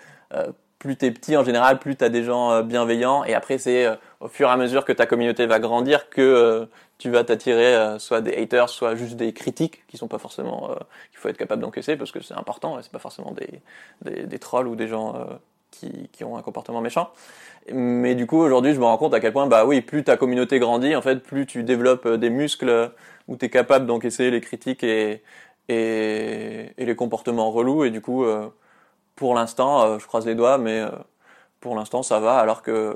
plus 0.79 0.95
t'es 0.95 1.11
petit 1.11 1.35
en 1.35 1.43
général, 1.43 1.79
plus 1.79 1.97
t'as 1.97 2.07
des 2.07 2.23
gens 2.23 2.61
bienveillants. 2.61 3.25
Et 3.25 3.33
après, 3.33 3.57
c'est 3.57 3.87
au 4.21 4.29
fur 4.29 4.47
et 4.47 4.51
à 4.51 4.57
mesure 4.57 4.85
que 4.85 4.93
ta 4.93 5.05
communauté 5.05 5.47
va 5.47 5.59
grandir 5.59 6.09
que 6.09 6.67
tu 6.97 7.09
vas 7.09 7.23
t'attirer 7.23 7.99
soit 7.99 8.21
des 8.21 8.35
haters, 8.35 8.69
soit 8.69 8.95
juste 8.95 9.15
des 9.15 9.33
critiques 9.33 9.85
qui 9.87 9.97
sont 9.97 10.07
pas 10.07 10.17
forcément 10.17 10.69
qu'il 11.11 11.19
faut 11.19 11.29
être 11.29 11.37
capable 11.37 11.61
d'encaisser 11.61 11.95
parce 11.95 12.11
que 12.11 12.21
c'est 12.21 12.33
important. 12.33 12.77
C'est 12.81 12.91
pas 12.91 12.99
forcément 12.99 13.33
des, 13.33 14.25
des, 14.25 14.39
trolls 14.39 14.67
ou 14.67 14.75
des 14.75 14.87
gens 14.87 15.15
qui, 16.11 16.23
ont 16.23 16.37
un 16.37 16.41
comportement 16.41 16.81
méchant. 16.81 17.11
Mais 17.71 18.15
du 18.15 18.27
coup, 18.27 18.37
aujourd'hui, 18.37 18.73
je 18.73 18.79
me 18.79 18.85
rends 18.85 18.97
compte 18.97 19.13
à 19.13 19.19
quel 19.19 19.33
point, 19.33 19.47
bah 19.47 19.65
oui, 19.65 19.81
plus 19.81 20.03
ta 20.03 20.17
communauté 20.17 20.59
grandit, 20.59 20.95
en 20.95 21.01
fait, 21.01 21.17
plus 21.17 21.45
tu 21.45 21.63
développes 21.63 22.05
euh, 22.05 22.17
des 22.17 22.29
muscles 22.29 22.91
où 23.27 23.37
tu 23.37 23.45
es 23.45 23.49
capable 23.49 23.85
d'encaisser 23.85 24.29
les 24.29 24.41
critiques 24.41 24.83
et, 24.83 25.23
les 25.67 26.95
comportements 26.95 27.51
relous. 27.51 27.85
Et 27.85 27.89
du 27.89 28.01
coup, 28.01 28.23
euh, 28.23 28.47
pour 29.15 29.33
l'instant, 29.33 29.83
euh, 29.83 29.99
je 29.99 30.05
croise 30.05 30.25
les 30.25 30.35
doigts, 30.35 30.57
mais 30.57 30.83
pour 31.59 31.75
l'instant, 31.75 32.03
ça 32.03 32.19
va, 32.19 32.37
alors 32.37 32.61
que 32.61 32.95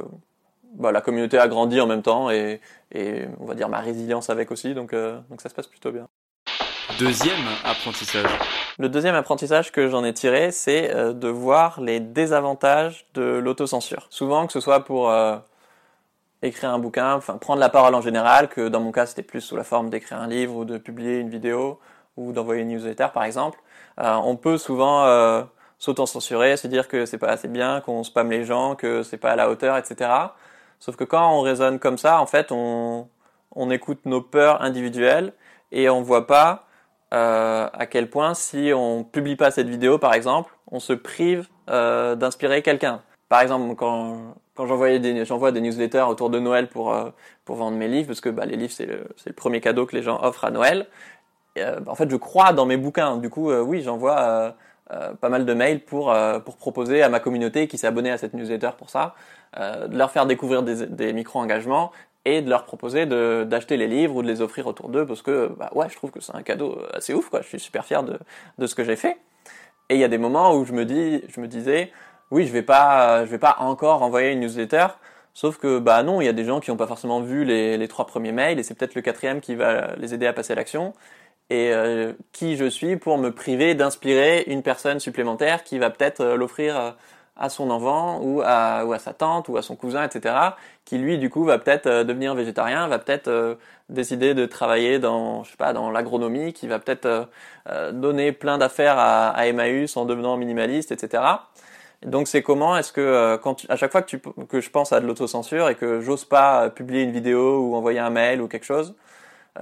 bah, 0.75 0.91
la 0.91 1.01
communauté 1.01 1.39
a 1.39 1.47
grandi 1.47 1.81
en 1.81 1.87
même 1.87 2.03
temps 2.03 2.29
et, 2.29 2.61
on 3.39 3.45
va 3.45 3.55
dire 3.55 3.69
ma 3.69 3.79
résilience 3.79 4.29
avec 4.29 4.51
aussi, 4.51 4.73
donc 4.73 4.91
ça 4.91 5.49
se 5.49 5.53
passe 5.53 5.67
plutôt 5.67 5.91
bien. 5.91 6.07
Deuxième 6.99 7.45
apprentissage. 7.63 8.58
Le 8.79 8.89
deuxième 8.89 9.15
apprentissage 9.15 9.71
que 9.71 9.89
j'en 9.89 10.03
ai 10.05 10.13
tiré, 10.13 10.51
c'est 10.51 10.95
euh, 10.95 11.13
de 11.13 11.27
voir 11.27 11.81
les 11.81 11.99
désavantages 11.99 13.05
de 13.13 13.21
l'autocensure. 13.21 14.07
Souvent, 14.09 14.47
que 14.47 14.53
ce 14.53 14.61
soit 14.61 14.85
pour 14.85 15.09
euh, 15.09 15.37
écrire 16.41 16.69
un 16.69 16.79
bouquin, 16.79 17.13
enfin 17.15 17.37
prendre 17.37 17.59
la 17.59 17.69
parole 17.69 17.93
en 17.95 18.01
général, 18.01 18.47
que 18.47 18.69
dans 18.69 18.79
mon 18.79 18.91
cas 18.91 19.05
c'était 19.05 19.23
plus 19.23 19.41
sous 19.41 19.55
la 19.55 19.63
forme 19.63 19.89
d'écrire 19.89 20.19
un 20.19 20.27
livre 20.27 20.55
ou 20.55 20.65
de 20.65 20.77
publier 20.77 21.17
une 21.19 21.29
vidéo 21.29 21.79
ou 22.17 22.31
d'envoyer 22.31 22.61
une 22.61 22.69
newsletter 22.69 23.07
par 23.13 23.23
exemple, 23.23 23.59
euh, 23.99 24.13
on 24.23 24.35
peut 24.37 24.57
souvent 24.57 25.05
euh, 25.05 25.43
s'autocensurer, 25.77 26.57
se 26.57 26.67
dire 26.67 26.87
que 26.87 27.05
c'est 27.05 27.17
pas 27.17 27.29
assez 27.29 27.47
bien, 27.47 27.81
qu'on 27.81 28.03
spamme 28.03 28.31
les 28.31 28.45
gens, 28.45 28.75
que 28.75 29.03
c'est 29.03 29.17
pas 29.17 29.31
à 29.31 29.35
la 29.35 29.49
hauteur, 29.49 29.77
etc. 29.77 30.09
Sauf 30.79 30.95
que 30.95 31.03
quand 31.03 31.33
on 31.37 31.41
raisonne 31.41 31.79
comme 31.79 31.97
ça, 31.97 32.21
en 32.21 32.25
fait, 32.25 32.51
on, 32.51 33.09
on 33.55 33.69
écoute 33.71 34.05
nos 34.05 34.21
peurs 34.21 34.61
individuelles 34.61 35.33
et 35.71 35.89
on 35.89 36.01
voit 36.01 36.27
pas 36.27 36.68
euh, 37.13 37.67
à 37.73 37.85
quel 37.87 38.09
point 38.09 38.33
si 38.33 38.71
on 38.75 39.03
publie 39.03 39.35
pas 39.35 39.51
cette 39.51 39.67
vidéo 39.67 39.97
par 39.97 40.13
exemple, 40.13 40.53
on 40.71 40.79
se 40.79 40.93
prive 40.93 41.47
euh, 41.69 42.15
d'inspirer 42.15 42.61
quelqu'un. 42.61 43.01
Par 43.29 43.41
exemple, 43.41 43.75
quand, 43.75 44.35
quand 44.55 44.65
des, 44.65 45.25
j'envoie 45.25 45.51
des 45.51 45.61
newsletters 45.61 46.05
autour 46.07 46.29
de 46.29 46.39
Noël 46.39 46.67
pour, 46.67 46.93
euh, 46.93 47.09
pour 47.45 47.55
vendre 47.55 47.77
mes 47.77 47.87
livres, 47.87 48.07
parce 48.07 48.21
que 48.21 48.29
bah, 48.29 48.45
les 48.45 48.57
livres 48.57 48.73
c'est 48.73 48.85
le, 48.85 49.07
c'est 49.17 49.29
le 49.29 49.35
premier 49.35 49.61
cadeau 49.61 49.85
que 49.85 49.95
les 49.95 50.03
gens 50.03 50.19
offrent 50.21 50.45
à 50.45 50.51
Noël. 50.51 50.87
Bah, 51.55 51.81
en 51.87 51.95
fait, 51.95 52.09
je 52.09 52.15
crois 52.15 52.53
dans 52.53 52.65
mes 52.65 52.77
bouquins. 52.77 53.17
Du 53.17 53.29
coup, 53.29 53.51
oui, 53.51 53.81
j'envoie 53.81 54.55
pas 54.87 55.29
mal 55.29 55.45
de 55.45 55.53
mails 55.53 55.83
pour, 55.83 56.15
pour 56.45 56.55
proposer 56.55 57.03
à 57.03 57.09
ma 57.09 57.19
communauté 57.19 57.67
qui 57.67 57.77
s'est 57.77 57.87
abonnée 57.87 58.11
à 58.11 58.17
cette 58.17 58.33
newsletter 58.33 58.69
pour 58.77 58.89
ça, 58.89 59.13
de 59.57 59.97
leur 59.97 60.09
faire 60.09 60.25
découvrir 60.25 60.63
des, 60.63 60.85
des 60.85 61.11
micro-engagements 61.11 61.91
et 62.25 62.41
de 62.41 62.49
leur 62.49 62.65
proposer 62.65 63.05
d'acheter 63.05 63.77
les 63.77 63.87
livres 63.87 64.15
ou 64.17 64.21
de 64.21 64.27
les 64.27 64.41
offrir 64.41 64.67
autour 64.67 64.89
d'eux 64.89 65.05
parce 65.05 65.21
que 65.21 65.47
bah 65.57 65.69
ouais 65.73 65.87
je 65.89 65.95
trouve 65.95 66.11
que 66.11 66.19
c'est 66.21 66.35
un 66.35 66.43
cadeau 66.43 66.79
assez 66.93 67.13
ouf 67.13 67.29
quoi. 67.29 67.41
Je 67.41 67.47
suis 67.47 67.59
super 67.59 67.85
fier 67.85 68.03
de, 68.03 68.19
de 68.57 68.67
ce 68.67 68.75
que 68.75 68.83
j'ai 68.83 68.95
fait. 68.95 69.17
Et 69.89 69.95
il 69.95 69.99
y 69.99 70.03
a 70.03 70.07
des 70.07 70.17
moments 70.17 70.55
où 70.55 70.65
je 70.65 70.73
me 70.73 70.85
dis 70.85 71.23
je 71.29 71.39
me 71.41 71.47
disais 71.47 71.91
oui 72.31 72.45
je 72.45 72.51
vais 72.51 72.61
pas 72.61 73.25
je 73.25 73.31
vais 73.31 73.37
pas 73.39 73.55
encore 73.59 74.03
envoyer 74.03 74.31
une 74.31 74.41
newsletter 74.41 74.87
sauf 75.33 75.57
que 75.57 75.79
bah 75.79 76.03
non 76.03 76.21
il 76.21 76.25
y 76.25 76.27
a 76.27 76.33
des 76.33 76.45
gens 76.45 76.59
qui 76.59 76.71
n'ont 76.71 76.77
pas 76.77 76.87
forcément 76.87 77.21
vu 77.21 77.45
les, 77.45 77.77
les 77.77 77.87
trois 77.87 78.05
premiers 78.05 78.31
mails 78.33 78.59
et 78.59 78.63
c'est 78.63 78.73
peut-être 78.75 78.95
le 78.95 79.01
quatrième 79.01 79.39
qui 79.41 79.55
va 79.55 79.95
les 79.95 80.13
aider 80.13 80.27
à 80.27 80.33
passer 80.33 80.53
à 80.53 80.55
l'action. 80.55 80.93
Et 81.49 81.73
euh, 81.73 82.13
qui 82.31 82.57
je 82.57 82.69
suis 82.69 82.95
pour 82.95 83.17
me 83.17 83.31
priver 83.31 83.73
d'inspirer 83.73 84.43
une 84.47 84.61
personne 84.61 84.99
supplémentaire 84.99 85.63
qui 85.63 85.79
va 85.79 85.89
peut-être 85.89 86.21
euh, 86.21 86.35
l'offrir 86.37 86.79
euh, 86.79 86.91
à 87.39 87.49
son 87.49 87.71
enfant 87.71 88.19
ou 88.21 88.41
à, 88.45 88.85
ou 88.85 88.93
à 88.93 88.99
sa 88.99 89.13
tante 89.13 89.49
ou 89.49 89.57
à 89.57 89.61
son 89.63 89.75
cousin, 89.75 90.03
etc., 90.03 90.35
qui 90.85 90.97
lui 90.97 91.17
du 91.17 91.29
coup 91.29 91.43
va 91.45 91.57
peut-être 91.57 91.87
euh, 91.87 92.03
devenir 92.03 92.35
végétarien, 92.35 92.87
va 92.87 92.99
peut-être 92.99 93.29
euh, 93.29 93.55
décider 93.89 94.33
de 94.35 94.45
travailler 94.45 94.99
dans, 94.99 95.43
je 95.43 95.51
sais 95.51 95.57
pas, 95.57 95.73
dans 95.73 95.89
l'agronomie, 95.91 96.53
qui 96.53 96.67
va 96.67 96.79
peut-être 96.79 97.05
euh, 97.05 97.23
euh, 97.69 97.91
donner 97.93 98.31
plein 98.33 98.57
d'affaires 98.57 98.97
à, 98.99 99.29
à 99.29 99.47
Emmaüs 99.47 99.95
en 99.97 100.05
devenant 100.05 100.37
minimaliste, 100.37 100.91
etc. 100.91 101.23
Donc 102.05 102.27
c'est 102.27 102.41
comment 102.43 102.77
est-ce 102.77 102.93
que 102.93 103.37
quand 103.43 103.55
tu- 103.55 103.67
à 103.69 103.75
chaque 103.75 103.91
fois 103.91 104.01
que, 104.01 104.07
tu, 104.07 104.19
que 104.49 104.61
je 104.61 104.69
pense 104.69 104.93
à 104.93 104.99
de 105.01 105.05
l'autocensure 105.07 105.69
et 105.69 105.75
que 105.75 105.99
j'ose 106.01 106.25
pas 106.25 106.69
publier 106.69 107.03
une 107.03 107.11
vidéo 107.11 107.59
ou 107.59 107.75
envoyer 107.75 107.99
un 107.99 108.09
mail 108.09 108.41
ou 108.41 108.47
quelque 108.47 108.65
chose, 108.65 108.95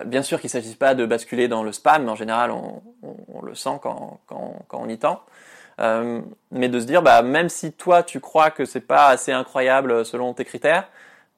bien 0.06 0.22
sûr 0.22 0.40
qu'il 0.40 0.48
ne 0.50 0.52
s'agisse 0.52 0.76
pas 0.76 0.94
de 0.96 1.06
basculer 1.06 1.48
dans 1.48 1.64
le 1.64 1.72
spam, 1.72 2.04
mais 2.06 2.12
en 2.12 2.16
général 2.16 2.52
on, 2.52 2.82
on- 3.04 3.16
on 3.34 3.42
le 3.42 3.56
sent 3.56 3.80
quand, 3.82 4.20
quand, 4.28 4.54
quand 4.68 4.80
on 4.84 4.90
y 4.90 4.98
tend. 5.00 5.22
Euh, 5.80 6.22
mais 6.52 6.70
de 6.70 6.80
se 6.80 6.86
dire, 6.86 7.02
bah, 7.02 7.22
même 7.22 7.50
si 7.50 7.72
toi 7.72 8.04
tu 8.04 8.20
crois 8.20 8.50
que 8.52 8.66
c'est 8.66 8.82
pas 8.82 9.08
assez 9.08 9.32
incroyable 9.32 10.06
selon 10.06 10.34
tes 10.34 10.46
critères, 10.46 10.90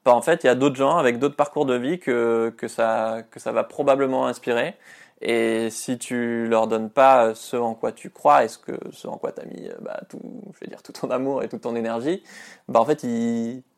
bah, 0.04 0.14
en 0.14 0.22
fait 0.22 0.44
il 0.44 0.46
y 0.46 0.50
a 0.50 0.54
d'autres 0.54 0.76
gens 0.76 0.96
avec 0.96 1.18
d'autres 1.18 1.36
parcours 1.36 1.66
de 1.66 1.74
vie 1.74 1.98
que, 1.98 2.54
que, 2.56 2.68
ça, 2.68 3.18
que 3.30 3.38
ça 3.40 3.52
va 3.52 3.64
probablement 3.64 4.26
inspirer. 4.26 4.76
Et 5.22 5.68
si 5.68 5.98
tu 5.98 6.46
leur 6.46 6.66
donnes 6.66 6.88
pas 6.88 7.34
ce 7.34 7.56
en 7.56 7.74
quoi 7.74 7.92
tu 7.92 8.08
crois 8.08 8.44
et 8.44 8.48
ce, 8.48 8.56
que, 8.56 8.72
ce 8.90 9.06
en 9.06 9.18
quoi 9.18 9.32
tu 9.32 9.42
as 9.42 9.44
mis 9.44 9.68
euh, 9.68 9.74
bah, 9.80 10.00
tout, 10.08 10.20
je 10.54 10.60
vais 10.60 10.66
dire, 10.68 10.82
tout 10.82 10.92
ton 10.92 11.10
amour 11.10 11.42
et 11.42 11.48
toute 11.48 11.60
ton 11.60 11.76
énergie, 11.76 12.22
bah, 12.68 12.80
en 12.80 12.86
fait 12.86 13.06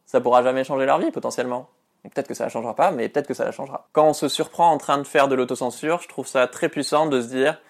ça 0.06 0.20
pourra 0.20 0.42
jamais 0.42 0.62
changer 0.64 0.86
leur 0.86 0.98
vie 0.98 1.10
potentiellement. 1.10 1.68
Peut-être 2.04 2.26
que 2.28 2.34
ça 2.34 2.44
la 2.44 2.50
changera 2.50 2.74
pas, 2.74 2.90
mais 2.90 3.08
peut-être 3.08 3.28
que 3.28 3.34
ça 3.34 3.44
la 3.44 3.52
changera. 3.52 3.88
Quand 3.92 4.08
on 4.08 4.12
se 4.12 4.28
surprend 4.28 4.70
en 4.70 4.78
train 4.78 4.98
de 4.98 5.04
faire 5.04 5.28
de 5.28 5.36
l'autocensure, 5.36 6.00
je 6.02 6.08
trouve 6.08 6.26
ça 6.26 6.46
très 6.48 6.68
puissant 6.68 7.06
de 7.06 7.20
se 7.20 7.28
dire 7.28 7.60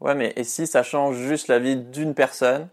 Ouais, 0.00 0.14
mais 0.14 0.32
et 0.36 0.44
si 0.44 0.66
ça 0.66 0.82
change 0.82 1.16
juste 1.16 1.48
la 1.48 1.58
vie 1.58 1.76
d'une 1.76 2.14
personne 2.14 2.68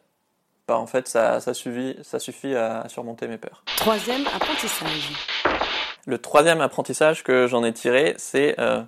Bah, 0.68 0.78
en 0.78 0.88
fait, 0.88 1.08
ça, 1.08 1.40
ça, 1.40 1.54
suffit, 1.54 1.98
ça 2.02 2.20
suffit 2.20 2.56
à 2.56 2.88
surmonter 2.88 3.28
mes 3.28 3.38
peurs. 3.38 3.64
Troisième 3.78 4.26
apprentissage. 4.28 5.12
Le 6.08 6.18
troisième 6.18 6.62
apprentissage 6.62 7.24
que 7.24 7.48
j'en 7.48 7.64
ai 7.64 7.74
tiré, 7.74 8.16
c'est 8.18 8.60
euh, 8.60 8.82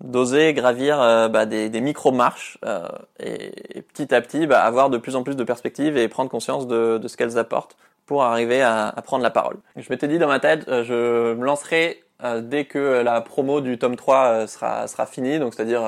d'oser 0.00 0.54
gravir 0.54 1.00
euh, 1.00 1.28
bah, 1.28 1.46
des, 1.46 1.68
des 1.68 1.80
micro-marches 1.80 2.58
euh, 2.64 2.88
et, 3.20 3.78
et 3.78 3.82
petit 3.82 4.14
à 4.14 4.20
petit 4.20 4.46
bah, 4.46 4.62
avoir 4.62 4.90
de 4.90 4.98
plus 4.98 5.14
en 5.14 5.22
plus 5.22 5.36
de 5.36 5.44
perspectives 5.44 5.96
et 5.96 6.08
prendre 6.08 6.30
conscience 6.30 6.66
de, 6.66 6.98
de 6.98 7.08
ce 7.08 7.16
qu'elles 7.16 7.38
apportent 7.38 7.76
pour 8.06 8.22
arriver 8.22 8.60
à, 8.62 8.88
à 8.88 9.02
prendre 9.02 9.22
la 9.22 9.30
parole. 9.30 9.56
Je 9.76 9.88
m'étais 9.90 10.08
dit 10.08 10.18
dans 10.18 10.28
ma 10.28 10.40
tête, 10.40 10.64
je 10.68 11.34
me 11.34 11.44
lancerai 11.44 12.04
dès 12.42 12.64
que 12.64 13.02
la 13.02 13.20
promo 13.20 13.60
du 13.60 13.78
tome 13.78 13.96
3 13.96 14.24
euh, 14.24 14.46
sera, 14.46 14.86
sera 14.88 15.06
finie, 15.06 15.38
donc 15.38 15.54
c'est-à-dire 15.54 15.82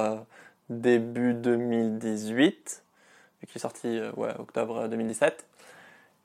début 0.69 1.35
2018, 1.35 2.83
vu 3.41 3.47
qu'il 3.47 3.57
est 3.57 3.61
sorti 3.61 3.99
euh, 3.99 4.13
octobre 4.39 4.89
2017. 4.89 5.47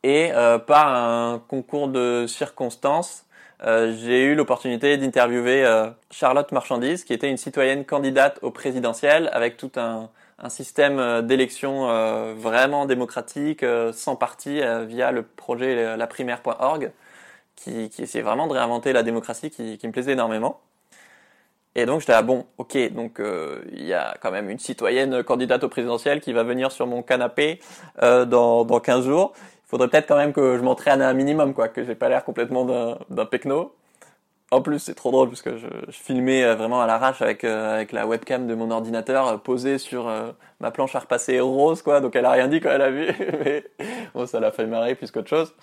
Et 0.04 0.32
euh, 0.34 0.58
par 0.58 0.88
un 0.88 1.40
concours 1.48 1.88
de 1.88 2.26
circonstances, 2.28 3.26
euh, 3.64 3.96
j'ai 3.96 4.24
eu 4.24 4.36
l'opportunité 4.36 4.98
d'interviewer 4.98 5.64
euh, 5.66 5.90
Charlotte 6.10 6.52
Marchandise, 6.52 7.04
qui 7.04 7.14
était 7.14 7.30
une 7.30 7.38
citoyenne 7.38 7.86
candidate 7.86 8.40
au 8.42 8.50
présidentiel 8.50 9.30
avec 9.34 9.58
tout 9.58 9.72
un, 9.76 10.10
un 10.40 10.50
système 10.50 10.98
euh, 10.98 11.22
d'élection 11.22 11.88
vraiment 12.36 12.86
démocratique, 12.86 13.64
sans 13.94 14.16
parti, 14.16 14.62
via 14.88 15.12
le 15.12 15.24
projet 15.24 15.96
laprimaire.org, 15.98 16.92
qui, 17.56 17.90
qui 17.90 18.02
essayait 18.02 18.24
vraiment 18.24 18.48
de 18.48 18.54
réinventer 18.54 18.94
la 18.94 19.04
démocratie, 19.04 19.52
qui, 19.52 19.78
qui 19.78 19.88
me 19.88 19.92
plaisait 19.92 20.14
énormément. 20.14 20.60
Et 21.76 21.86
donc 21.86 22.02
j'étais 22.02 22.12
là, 22.12 22.22
bon, 22.22 22.46
ok, 22.58 22.78
donc 22.94 23.20
euh, 23.20 23.62
il 23.72 23.86
y 23.86 23.94
a 23.94 24.16
quand 24.22 24.32
même 24.32 24.50
une 24.50 24.60
citoyenne 24.60 25.24
candidate 25.24 25.64
au 25.64 25.70
présidentiel 25.70 26.20
qui 26.20 26.34
va 26.34 26.44
venir 26.44 26.72
sur 26.72 26.86
mon 26.86 27.02
canapé 27.02 27.60
euh, 28.04 28.26
dans, 28.26 28.66
dans 28.66 28.80
15 28.82 29.06
jours. 29.06 29.34
Il 29.66 29.70
faudrait 29.70 29.88
peut-être 29.88 30.08
quand 30.08 30.18
même 30.18 30.34
que 30.34 30.58
je 30.58 30.64
m'entraîne 30.64 31.02
un 31.02 31.14
minimum, 31.14 31.54
quoi, 31.54 31.70
que 31.70 31.86
j'ai 31.86 31.96
pas 31.96 32.10
l'air 32.10 32.26
complètement 32.26 32.66
d'un, 32.66 32.98
d'un 33.10 33.26
pecno. 33.26 33.74
En 34.54 34.62
plus, 34.62 34.80
c'est 34.80 34.96
trop 34.96 35.12
drôle 35.12 35.30
parce 35.30 35.42
que 35.42 35.56
je, 35.58 35.68
filmais 35.92 36.44
euh, 36.44 36.56
vraiment 36.56 36.82
à 36.82 36.88
l'arrache 36.88 37.22
avec 37.22 37.46
avec 37.46 37.94
la 37.94 38.06
webcam 38.06 38.48
de 38.48 38.54
mon 38.54 38.70
ordinateur 38.70 39.42
posée 39.42 39.78
sur 39.78 40.12
ma 40.60 40.72
planche 40.72 40.94
à 40.96 41.00
repasser 41.00 41.40
rose, 41.40 41.82
quoi. 41.82 42.02
Donc 42.02 42.18
elle 42.18 42.26
a 42.26 42.32
rien 42.32 42.50
dit 42.50 42.60
quand 42.60 42.70
elle 42.72 42.82
a 42.82 42.92
vu, 42.92 43.08
mais 43.46 43.64
bon, 44.14 44.26
ça 44.28 44.42
l'a 44.42 44.52
fait 44.52 44.66
marrer 44.66 44.96
plus 44.96 45.10
qu'autre 45.10 45.30
chose. 45.30 45.56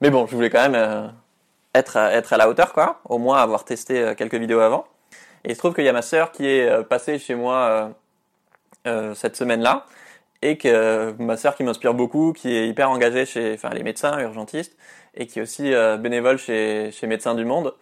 Mais 0.00 0.10
bon, 0.10 0.26
je 0.26 0.34
voulais 0.34 0.50
quand 0.50 0.68
même 0.68 1.12
être 1.72 1.96
à, 1.96 2.12
être 2.12 2.32
à 2.32 2.36
la 2.36 2.48
hauteur, 2.48 2.72
quoi. 2.72 3.00
Au 3.08 3.18
moins 3.18 3.38
avoir 3.38 3.64
testé 3.64 4.14
quelques 4.16 4.34
vidéos 4.34 4.58
avant. 4.58 4.86
Et 5.44 5.50
il 5.50 5.54
se 5.54 5.58
trouve 5.58 5.74
qu'il 5.74 5.84
y 5.84 5.88
a 5.88 5.92
ma 5.92 6.02
sœur 6.02 6.32
qui 6.32 6.46
est 6.46 6.68
euh, 6.68 6.82
passée 6.82 7.18
chez 7.18 7.34
moi 7.34 7.56
euh, 7.56 7.88
euh, 8.86 9.14
cette 9.14 9.36
semaine-là 9.36 9.86
et 10.42 10.58
que 10.58 11.14
ma 11.20 11.36
sœur 11.36 11.54
qui 11.54 11.62
m'inspire 11.62 11.94
beaucoup, 11.94 12.32
qui 12.32 12.52
est 12.52 12.68
hyper 12.68 12.90
engagée 12.90 13.26
chez, 13.26 13.54
enfin, 13.54 13.70
les 13.70 13.84
médecins 13.84 14.18
urgentistes 14.18 14.76
et 15.14 15.26
qui 15.26 15.38
est 15.38 15.42
aussi 15.42 15.72
bénévole 16.00 16.36
chez, 16.38 16.90
chez 16.90 17.06
Médecins 17.06 17.36
du 17.36 17.44
Monde. 17.44 17.74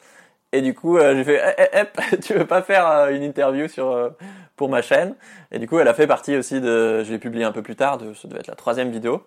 Et 0.52 0.62
du 0.62 0.74
coup, 0.74 0.98
euh, 0.98 1.14
j'ai 1.16 1.24
fait, 1.24 1.54
eh, 1.58 1.62
eh, 1.72 1.84
eh, 2.12 2.16
tu 2.20 2.34
veux 2.34 2.46
pas 2.46 2.62
faire 2.62 3.08
une 3.10 3.22
interview 3.22 3.68
sur 3.68 4.12
pour 4.56 4.68
ma 4.68 4.82
chaîne? 4.82 5.14
Et 5.52 5.58
du 5.58 5.68
coup, 5.68 5.78
elle 5.78 5.88
a 5.88 5.94
fait 5.94 6.06
partie 6.06 6.36
aussi 6.36 6.60
de, 6.60 7.02
je 7.04 7.12
l'ai 7.12 7.18
publié 7.18 7.44
un 7.44 7.52
peu 7.52 7.62
plus 7.62 7.76
tard, 7.76 7.98
de, 7.98 8.14
ça 8.14 8.28
devait 8.28 8.40
être 8.40 8.48
la 8.48 8.56
troisième 8.56 8.90
vidéo. 8.90 9.22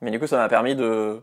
Mais 0.00 0.10
du 0.10 0.18
coup, 0.20 0.26
ça 0.26 0.36
m'a 0.38 0.48
permis 0.48 0.76
de, 0.76 1.22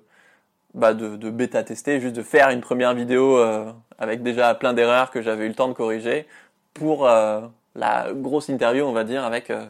bah, 0.78 0.94
de, 0.94 1.16
de 1.18 1.30
bêta 1.30 1.64
tester, 1.64 2.00
juste 2.00 2.16
de 2.16 2.22
faire 2.22 2.50
une 2.50 2.62
première 2.62 2.94
vidéo 2.94 3.38
euh, 3.38 3.72
avec 3.98 4.22
déjà 4.24 4.54
plein 4.56 4.74
d'erreurs 4.74 5.12
que 5.12 5.22
j'avais 5.22 5.46
eu 5.46 5.50
le 5.50 5.56
temps 5.56 5.68
de 5.68 5.74
corriger 5.74 6.28
pour 6.74 7.08
euh, 7.08 7.42
la 7.76 8.08
grosse 8.14 8.48
interview, 8.48 8.86
on 8.86 8.94
va 8.94 9.04
dire, 9.04 9.24
avec 9.24 9.50
euh, 9.50 9.66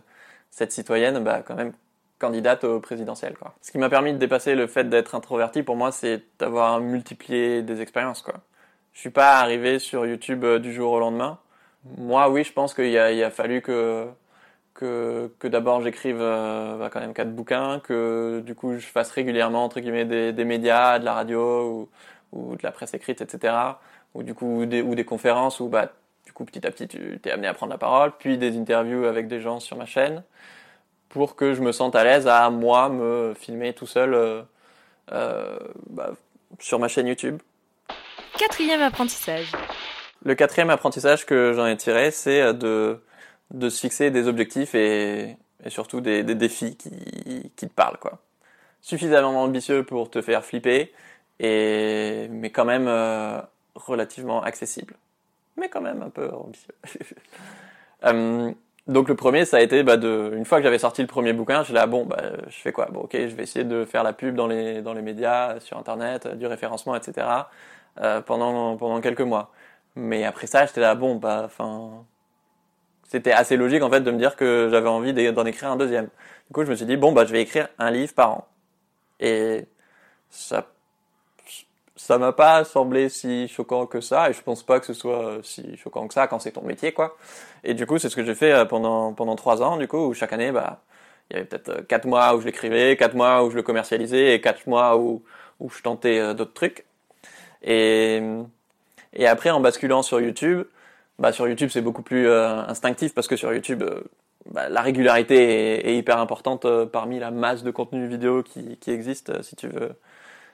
cette 0.51 0.71
citoyenne, 0.73 1.23
bah, 1.23 1.41
quand 1.45 1.55
même 1.55 1.71
candidate 2.19 2.63
au 2.65 2.79
présidentiel. 2.79 3.35
Quoi. 3.37 3.53
Ce 3.61 3.71
qui 3.71 3.77
m'a 3.77 3.89
permis 3.89 4.11
de 4.11 4.17
dépasser 4.17 4.53
le 4.53 4.67
fait 4.67 4.89
d'être 4.89 5.15
introverti, 5.15 5.63
pour 5.63 5.77
moi, 5.77 5.91
c'est 5.91 6.23
d'avoir 6.39 6.81
multiplié 6.81 7.61
des 7.61 7.81
expériences. 7.81 8.21
Quoi. 8.21 8.35
Je 8.93 8.99
suis 8.99 9.09
pas 9.09 9.39
arrivé 9.39 9.79
sur 9.79 10.05
YouTube 10.05 10.43
euh, 10.43 10.59
du 10.59 10.73
jour 10.73 10.91
au 10.91 10.99
lendemain. 10.99 11.39
Moi, 11.97 12.29
oui, 12.29 12.43
je 12.43 12.51
pense 12.51 12.73
qu'il 12.73 12.97
a, 12.97 13.05
a 13.05 13.29
fallu 13.29 13.61
que 13.61 14.07
que, 14.77 15.31
que 15.39 15.47
d'abord 15.47 15.81
j'écrive 15.81 16.19
euh, 16.21 16.77
bah, 16.77 16.89
quand 16.91 16.99
même 16.99 17.13
quatre 17.13 17.33
bouquins, 17.33 17.79
que 17.79 18.41
du 18.45 18.55
coup 18.55 18.77
je 18.77 18.85
fasse 18.85 19.11
régulièrement 19.11 19.65
entre 19.65 19.79
guillemets 19.79 20.05
des, 20.05 20.31
des 20.31 20.45
médias, 20.45 20.99
de 20.99 21.05
la 21.05 21.13
radio 21.13 21.89
ou, 22.31 22.39
ou 22.39 22.55
de 22.55 22.61
la 22.63 22.71
presse 22.71 22.93
écrite, 22.93 23.21
etc. 23.21 23.53
Ou 24.13 24.23
du 24.23 24.33
coup 24.33 24.65
des, 24.65 24.81
ou 24.81 24.95
des 24.95 25.03
conférences 25.03 25.59
où 25.59 25.67
bah 25.67 25.91
du 26.25 26.31
coup 26.31 26.45
petit 26.45 26.65
à 26.65 26.71
petit 26.71 26.87
tu 26.87 27.19
t'es 27.21 27.31
amené 27.31 27.47
à 27.47 27.53
prendre 27.53 27.71
la 27.71 27.79
parole, 27.79 28.13
puis 28.17 28.37
des 28.37 28.55
interviews 28.57 29.05
avec 29.05 29.27
des 29.27 29.41
gens 29.41 29.59
sur 29.59 29.75
ma 29.77 29.85
chaîne 29.85 30.23
pour 31.09 31.35
que 31.35 31.53
je 31.53 31.61
me 31.61 31.71
sente 31.71 31.95
à 31.95 32.03
l'aise 32.03 32.27
à 32.27 32.49
moi 32.49 32.89
me 32.89 33.33
filmer 33.39 33.73
tout 33.73 33.87
seul 33.87 34.13
euh, 34.13 34.43
euh, 35.11 35.57
bah, 35.89 36.11
sur 36.59 36.79
ma 36.79 36.87
chaîne 36.87 37.07
YouTube. 37.07 37.41
Quatrième 38.37 38.81
apprentissage. 38.81 39.51
Le 40.23 40.35
quatrième 40.35 40.69
apprentissage 40.69 41.25
que 41.25 41.53
j'en 41.53 41.65
ai 41.65 41.77
tiré, 41.77 42.11
c'est 42.11 42.53
de, 42.53 42.99
de 43.51 43.69
se 43.69 43.79
fixer 43.79 44.11
des 44.11 44.27
objectifs 44.27 44.75
et, 44.75 45.37
surtout 45.67 46.01
des, 46.01 46.23
défis 46.23 46.75
qui, 46.77 47.51
qui 47.55 47.67
te 47.67 47.73
parlent, 47.73 47.97
quoi. 47.99 48.19
Suffisamment 48.81 49.41
ambitieux 49.41 49.83
pour 49.83 50.09
te 50.09 50.21
faire 50.21 50.45
flipper, 50.45 50.93
et, 51.39 52.27
mais 52.29 52.49
quand 52.49 52.65
même 52.65 52.87
euh, 52.87 53.41
relativement 53.75 54.41
accessible. 54.43 54.95
Mais 55.57 55.69
quand 55.69 55.81
même 55.81 56.01
un 56.01 56.09
peu 56.09 56.29
ambitieux. 56.31 56.73
Euh, 58.05 58.51
donc 58.85 59.09
le 59.09 59.15
premier, 59.15 59.43
ça 59.45 59.57
a 59.57 59.59
été 59.59 59.81
bah, 59.81 59.97
de, 59.97 60.31
une 60.37 60.45
fois 60.45 60.59
que 60.59 60.63
j'avais 60.63 60.77
sorti 60.77 61.01
le 61.01 61.07
premier 61.07 61.33
bouquin, 61.33 61.63
je 61.63 61.73
là 61.73 61.87
bon, 61.87 62.05
bah, 62.05 62.21
je 62.47 62.55
fais 62.59 62.71
quoi? 62.71 62.85
Bon, 62.91 63.01
ok, 63.01 63.13
je 63.13 63.35
vais 63.35 63.41
essayer 63.41 63.65
de 63.65 63.85
faire 63.85 64.03
la 64.03 64.13
pub 64.13 64.35
dans 64.35 64.45
les 64.45 64.83
dans 64.83 64.93
les 64.93 65.01
médias, 65.01 65.59
sur 65.59 65.79
internet, 65.79 66.27
euh, 66.27 66.35
du 66.35 66.45
référencement, 66.45 66.95
etc. 66.95 67.25
pendant 68.27 68.77
pendant 68.77 69.01
quelques 69.01 69.21
mois. 69.21 69.51
Mais 69.95 70.25
après 70.25 70.45
ça, 70.45 70.67
j'étais 70.67 70.81
là 70.81 70.93
bon, 70.93 71.15
bah, 71.15 71.41
enfin, 71.45 72.05
c'était 73.07 73.31
assez 73.31 73.57
logique 73.57 73.83
en 73.83 73.89
fait 73.89 74.01
de 74.01 74.11
me 74.11 74.17
dire 74.17 74.35
que 74.35 74.69
j'avais 74.71 74.89
envie 74.89 75.13
d'en 75.33 75.45
écrire 75.45 75.71
un 75.71 75.77
deuxième. 75.77 76.05
Du 76.47 76.53
coup, 76.53 76.63
je 76.63 76.69
me 76.69 76.75
suis 76.75 76.85
dit 76.85 76.97
bon, 76.97 77.11
bah, 77.13 77.25
je 77.25 77.31
vais 77.31 77.41
écrire 77.41 77.69
un 77.79 77.91
livre 77.91 78.13
par 78.13 78.31
an. 78.31 78.47
Et 79.19 79.65
ça 80.29 80.67
ça 81.97 82.17
m'a 82.19 82.31
pas 82.31 82.63
semblé 82.63 83.09
si 83.09 83.47
choquant 83.47 83.87
que 83.87 84.01
ça 84.01 84.29
et 84.29 84.33
je 84.33 84.41
pense 84.41 84.63
pas 84.63 84.79
que 84.79 84.85
ce 84.85 84.93
soit 84.93 85.25
euh, 85.25 85.39
si 85.43 85.75
choquant 85.77 86.07
que 86.07 86.13
ça 86.13 86.27
quand 86.27 86.39
c'est 86.39 86.51
ton 86.51 86.61
métier 86.61 86.93
quoi 86.93 87.17
et 87.63 87.73
du 87.73 87.85
coup 87.87 87.97
c'est 87.97 88.09
ce 88.09 88.15
que 88.15 88.23
j'ai 88.23 88.35
fait 88.35 88.53
euh, 88.53 88.65
pendant 88.65 89.13
pendant 89.13 89.35
trois 89.35 89.63
ans 89.63 89.77
du 89.77 89.87
coup 89.87 89.97
où 89.97 90.13
chaque 90.13 90.31
année 90.31 90.51
bah 90.51 90.83
il 91.29 91.33
y 91.33 91.39
avait 91.39 91.47
peut-être 91.47 91.69
euh, 91.69 91.81
quatre 91.81 92.05
mois 92.05 92.35
où 92.35 92.41
je 92.41 92.45
l'écrivais 92.45 92.95
quatre 92.97 93.15
mois 93.15 93.43
où 93.43 93.49
je 93.49 93.55
le 93.55 93.63
commercialisais 93.63 94.35
et 94.35 94.41
quatre 94.41 94.67
mois 94.67 94.97
où 94.97 95.23
où 95.59 95.69
je 95.69 95.81
tentais 95.81 96.35
d'autres 96.35 96.53
trucs 96.53 96.85
et 97.63 98.21
et 99.13 99.27
après 99.27 99.49
en 99.49 99.59
basculant 99.59 100.03
sur 100.03 100.21
YouTube 100.21 100.65
bah 101.19 101.31
sur 101.31 101.47
YouTube 101.47 101.69
c'est 101.71 101.81
beaucoup 101.81 102.03
plus 102.03 102.27
euh, 102.27 102.61
instinctif 102.67 103.13
parce 103.13 103.27
que 103.27 103.35
sur 103.35 103.51
YouTube 103.53 103.83
euh, 103.83 104.01
bah, 104.51 104.69
la 104.69 104.81
régularité 104.81 105.89
est, 105.89 105.97
hyper 105.97 106.19
importante 106.19 106.65
euh, 106.65 106.85
parmi 106.85 107.19
la 107.19 107.31
masse 107.31 107.63
de 107.63 107.71
contenu 107.71 108.07
vidéo 108.07 108.43
qui 108.43 108.77
qui 108.77 108.91
existe 108.91 109.41
si 109.41 109.55
tu 109.55 109.67
veux 109.67 109.93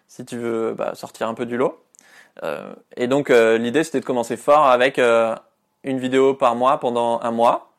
si 0.08 0.26
tu 0.26 0.38
veux 0.38 0.74
bah, 0.74 0.96
sortir 0.96 1.28
un 1.28 1.34
peu 1.34 1.46
du 1.46 1.58
lot. 1.58 1.80
Et 2.98 3.06
donc 3.08 3.30
l'idée 3.30 3.84
c'était 3.84 4.00
de 4.00 4.06
commencer 4.06 4.38
fort 4.38 4.66
avec 4.66 4.98
une 4.98 6.00
vidéo 6.00 6.34
par 6.34 6.56
mois 6.56 6.80
pendant 6.80 7.20
un 7.22 7.30
mois. 7.30 7.74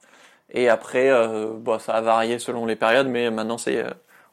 Et 0.50 0.68
après, 0.68 1.10
bon, 1.56 1.80
ça 1.80 1.94
a 1.94 2.00
varié 2.00 2.38
selon 2.38 2.64
les 2.64 2.76
périodes, 2.76 3.08
mais 3.08 3.30
maintenant 3.32 3.58
c'est 3.58 3.84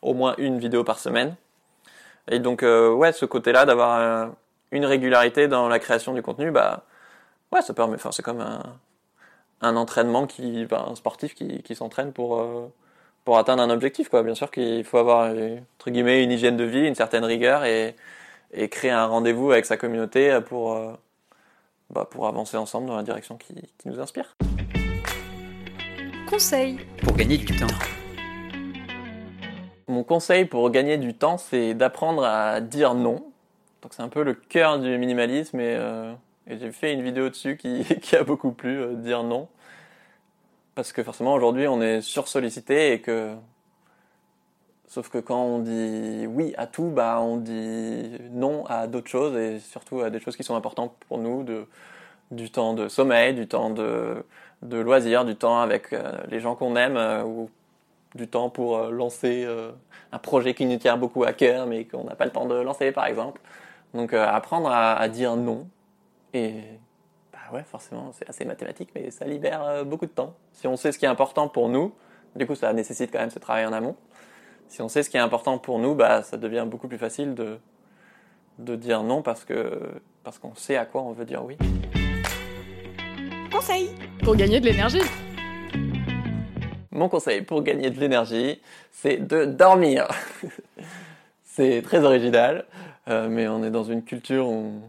au 0.04 0.14
moins 0.14 0.36
une 0.38 0.60
vidéo 0.60 0.84
par 0.84 1.00
semaine. 1.00 1.36
Et 2.30 2.38
donc 2.38 2.62
ouais, 2.62 3.12
ce 3.14 3.26
côté-là 3.26 3.66
d'avoir 3.66 4.30
une 4.72 4.86
régularité 4.86 5.48
dans 5.48 5.68
la 5.68 5.80
création 5.80 6.14
du 6.14 6.22
contenu, 6.22 6.52
bah 6.52 6.84
ouais, 7.52 7.62
ça 7.62 7.74
permet. 7.74 7.96
Enfin, 7.96 8.12
c'est 8.12 8.24
comme 8.24 8.42
un, 8.42 8.62
un 9.62 9.76
entraînement 9.76 10.28
qui, 10.28 10.68
un 10.72 10.96
sportif 10.96 11.36
qui, 11.36 11.62
qui 11.64 11.76
s'entraîne 11.76 12.14
pour 12.14 12.40
euh, 12.40 12.68
pour 13.24 13.38
atteindre 13.38 13.62
un 13.62 13.70
objectif 13.70 14.10
quoi. 14.10 14.24
Bien 14.24 14.36
sûr 14.36 14.50
qu'il 14.52 14.84
faut 14.84 14.98
avoir 14.98 15.32
entre 15.32 15.92
guillemets 15.92 16.24
une 16.24 16.32
hygiène 16.32 16.58
de 16.58 16.64
vie, 16.64 16.88
une 16.88 16.96
certaine 16.96 17.24
rigueur 17.24 17.64
et 17.66 17.96
et 18.54 18.68
créer 18.68 18.92
un 18.92 19.06
rendez-vous 19.06 19.52
avec 19.52 19.66
sa 19.66 19.78
communauté 19.78 20.40
pour 20.46 20.74
euh, 20.74 20.94
bah, 21.90 22.08
pour 22.10 22.28
avancer 22.28 22.58
ensemble 22.58 22.88
dans 22.88 22.98
la 22.98 23.04
direction 23.04 23.38
qui, 23.38 23.54
qui 23.54 23.88
nous 23.88 24.00
inspire. 24.00 24.36
Conseil. 26.30 26.80
Pour 27.04 27.16
gagner 27.16 27.38
du 27.38 27.46
temps. 27.46 27.68
Mon 29.88 30.04
conseil 30.04 30.46
pour 30.46 30.70
gagner 30.70 30.98
du 30.98 31.14
temps, 31.14 31.38
c'est 31.38 31.74
d'apprendre 31.74 32.24
à 32.24 32.62
dire 32.62 32.94
non. 32.94 33.26
Donc 33.82 33.94
c'est 33.94 34.02
un 34.02 34.10
peu 34.10 34.24
le 34.24 34.34
cœur 34.34 34.80
du 34.80 34.98
minimalisme 34.98 35.60
et, 35.60 35.76
euh, 35.76 36.14
j'ai 36.60 36.72
fait 36.72 36.94
une 36.94 37.02
vidéo 37.02 37.30
dessus 37.30 37.58
qui, 38.02 38.16
a 38.16 38.24
beaucoup 38.24 38.52
plu, 38.52 38.80
euh, 38.80 38.94
dire 38.96 39.24
non. 39.24 39.48
Parce 40.76 40.94
que 40.94 41.04
forcément 41.04 41.34
aujourd'hui 41.34 41.68
on 41.68 41.82
est 41.82 42.02
sursollicité 42.02 42.94
et 42.94 43.02
que 43.02 43.36
sauf 44.88 45.10
que 45.10 45.18
quand 45.18 45.44
on 45.44 45.60
dit 45.60 46.26
oui 46.28 46.54
à 46.58 46.66
tout, 46.68 46.90
bah 46.90 47.20
on 47.22 47.38
dit 47.38 48.18
non 48.32 48.66
à 48.68 48.88
d'autres 48.88 49.10
choses 49.10 49.36
et 49.38 49.60
surtout 49.60 50.02
à 50.02 50.10
des 50.10 50.20
choses 50.20 50.38
qui 50.38 50.44
sont 50.44 50.56
importantes 50.56 50.94
pour 51.08 51.18
nous, 51.18 51.46
du 52.32 52.52
temps 52.52 52.74
de 52.74 52.88
sommeil, 52.88 53.34
du 53.34 53.48
temps 53.48 53.70
de 53.70 54.24
loisirs, 54.62 55.26
du 55.26 55.36
temps 55.36 55.60
avec 55.60 55.92
euh, 55.94 56.14
les 56.30 56.40
gens 56.40 56.56
qu'on 56.56 56.76
aime 56.76 56.98
euh, 56.98 57.24
ou 57.24 57.50
du 58.16 58.28
temps 58.28 58.50
pour 58.50 58.78
lancer 58.90 59.48
un 60.12 60.20
projet 60.20 60.54
qui 60.54 60.66
nous 60.66 60.78
tient 60.78 60.98
beaucoup 60.98 61.24
à 61.24 61.32
cœur 61.32 61.66
mais 61.66 61.86
qu'on 61.86 62.04
n'a 62.04 62.16
pas 62.16 62.26
le 62.26 62.32
temps 62.32 62.46
de 62.46 62.56
lancer 62.56 62.92
par 62.92 63.06
exemple. 63.06 63.40
Donc 63.94 64.14
apprendre 64.14 64.70
à 64.70 65.08
dire 65.08 65.38
non 65.38 65.66
et 66.34 66.62
bah 67.32 67.40
ouais 67.54 67.64
forcément 67.64 68.12
c'est 68.14 68.30
assez 68.30 68.46
mathématique 68.46 68.90
mais 68.96 69.12
ça 69.12 69.26
libère 69.26 69.64
euh, 69.64 69.84
beaucoup 69.84 70.06
de 70.06 70.12
temps. 70.12 70.36
Si 70.54 70.68
on 70.68 70.76
sait 70.76 70.92
ce 70.92 71.00
qui 71.00 71.06
est 71.06 71.10
important 71.10 71.48
pour 71.48 71.70
nous, 71.70 71.94
du 72.36 72.46
coup 72.46 72.56
ça 72.56 72.72
nécessite 72.74 73.12
quand 73.12 73.20
même 73.20 73.30
ce 73.30 73.40
travail 73.40 73.66
en 73.66 73.74
amont. 73.74 73.96
Si 74.68 74.82
on 74.82 74.88
sait 74.88 75.04
ce 75.04 75.10
qui 75.10 75.18
est 75.18 75.22
important 75.22 75.58
pour 75.58 75.80
nous, 75.80 75.96
bah 75.96 76.24
ça 76.24 76.38
devient 76.38 76.66
beaucoup 76.68 76.88
plus 76.88 76.98
facile 76.98 77.36
de 77.36 77.60
de 78.60 78.76
dire 78.76 79.04
non 79.04 79.22
parce 79.22 79.46
que 79.46 79.80
parce 80.24 80.40
qu'on 80.40 80.56
sait 80.56 80.78
à 80.78 80.86
quoi 80.86 81.02
on 81.02 81.12
veut 81.14 81.26
dire 81.26 81.44
oui. 81.44 81.58
Conseil. 83.52 83.90
Pour 84.24 84.36
gagner 84.36 84.62
de 84.62 84.66
l'énergie. 84.66 85.02
Mon 86.92 87.10
conseil 87.10 87.42
pour 87.42 87.64
gagner 87.64 87.90
de 87.90 88.00
l'énergie, 88.00 88.62
c'est 88.92 89.18
de 89.18 89.46
dormir. 89.46 90.08
c'est 91.44 91.82
très 91.82 92.04
original, 92.04 92.66
euh, 93.10 93.28
mais 93.30 93.48
on 93.48 93.64
est 93.64 93.72
dans 93.72 93.84
une 93.84 94.04
culture 94.04 94.48
où, 94.48 94.82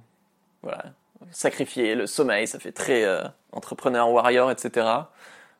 voilà, 0.63 0.85
sacrifier 1.33 1.95
le 1.95 2.07
sommeil, 2.07 2.47
ça 2.47 2.59
fait 2.59 2.73
très 2.73 3.05
euh, 3.05 3.23
entrepreneur, 3.53 4.09
warrior, 4.11 4.51
etc. 4.51 4.87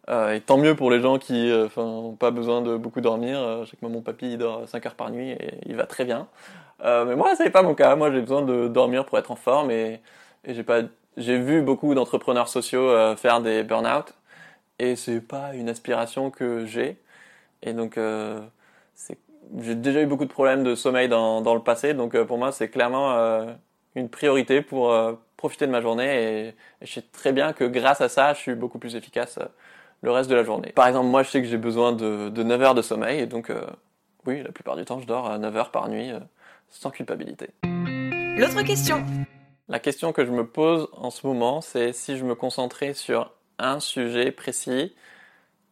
Euh, 0.09 0.35
et 0.35 0.41
tant 0.41 0.59
mieux 0.59 0.75
pour 0.75 0.91
les 0.91 1.01
gens 1.01 1.19
qui 1.19 1.51
euh, 1.51 1.69
n'ont 1.77 2.15
pas 2.15 2.31
besoin 2.31 2.63
de 2.63 2.77
beaucoup 2.77 3.01
dormir. 3.01 3.65
Je 3.65 3.71
sais 3.71 3.77
que 3.77 3.87
mon 3.87 4.03
papy, 4.03 4.33
il 4.33 4.39
dort 4.39 4.69
5 4.69 4.87
heures 4.87 4.95
par 4.95 5.11
nuit 5.11 5.31
et 5.31 5.61
il 5.67 5.77
va 5.77 5.87
très 5.87 6.05
bien. 6.05 6.29
Mais 6.85 7.15
moi, 7.15 7.37
ça 7.37 7.45
n'est 7.45 7.51
pas 7.51 7.63
mon 7.63 7.75
cas. 7.75 7.95
Moi, 7.95 8.11
j'ai 8.11 8.21
besoin 8.21 8.43
de 8.43 8.67
dormir 8.67 9.05
pour 9.07 9.17
être 9.17 9.31
en 9.31 9.37
forme 9.37 9.71
et, 9.71 10.01
j'ai 10.45 10.65
pas 10.65 10.81
J'ai 11.17 11.39
vu 11.39 11.63
beaucoup 11.63 11.95
d'entrepreneurs 11.95 12.49
sociaux 12.49 12.91
faire 13.17 13.41
des 13.41 13.63
burn-out 13.63 14.13
et 14.81 14.97
c'est 14.97 15.21
pas 15.21 15.55
une 15.55 15.69
aspiration 15.69 16.31
que 16.33 16.67
j'ai. 16.67 16.97
Et 17.63 17.73
donc, 17.73 17.99
c'est- 18.95 19.19
j'ai 19.61 19.77
déjà 19.77 20.03
eu 20.03 20.07
beaucoup 20.07 20.25
de 20.25 20.33
problèmes 20.33 20.65
de 20.65 20.75
sommeil 20.75 21.09
dans, 21.09 21.55
le 21.55 21.61
passé, 21.63 21.95
donc 21.95 22.21
pour 22.25 22.39
moi, 22.39 22.51
c'est 22.51 22.69
clairement 22.69 23.17
une 23.95 24.09
priorité 24.09 24.61
pour 24.61 24.93
profiter 25.43 25.67
de 25.67 25.73
ma 25.73 25.81
journée 25.81 26.47
et, 26.47 26.55
je 26.83 26.93
sais 26.93 27.03
très 27.03 27.33
bien 27.33 27.53
que 27.53 27.65
grâce 27.65 28.01
à 28.01 28.09
ça, 28.09 28.33
je 28.33 28.39
suis 28.39 28.55
beaucoup 28.55 28.79
plus 28.79 28.95
efficace 28.95 29.39
euh, 29.39 29.47
le 30.01 30.13
reste 30.13 30.31
de 30.31 30.37
la 30.37 30.45
journée. 30.45 30.71
Par 30.71 30.87
exemple, 30.87 31.09
moi, 31.09 31.25
je 31.25 31.31
sais 31.31 31.43
que 31.43 31.49
j'ai 31.49 31.57
besoin 31.57 31.91
de, 31.91 32.29
de 32.29 32.43
9 32.45 32.63
heures 32.63 32.75
de 32.77 32.83
sommeil 32.83 33.19
et 33.19 33.27
donc, 33.27 33.51
euh, 33.51 33.67
oui, 34.25 34.41
la 34.41 34.53
plupart 34.53 34.77
du 34.77 34.85
temps, 34.85 35.01
je 35.01 35.07
dors 35.07 35.29
à 35.29 35.39
9 35.39 35.57
heures 35.57 35.71
par 35.73 35.89
nuit 35.89 36.13
euh, 36.13 36.21
sans 36.69 36.93
culpabilité. 36.93 37.49
L'autre 37.65 38.63
question. 38.63 39.05
La 39.69 39.81
question 39.81 40.13
que 40.13 40.25
je 40.25 40.31
me 40.31 40.47
pose 40.47 40.89
en 40.93 41.11
ce 41.11 41.27
moment, 41.27 41.61
c'est 41.61 41.93
si 41.93 42.17
je 42.17 42.25
me 42.25 42.37
concentrais 42.37 42.95
sur 42.95 43.33
un 43.59 43.81
sujet 43.81 44.31
précis, 44.31 44.95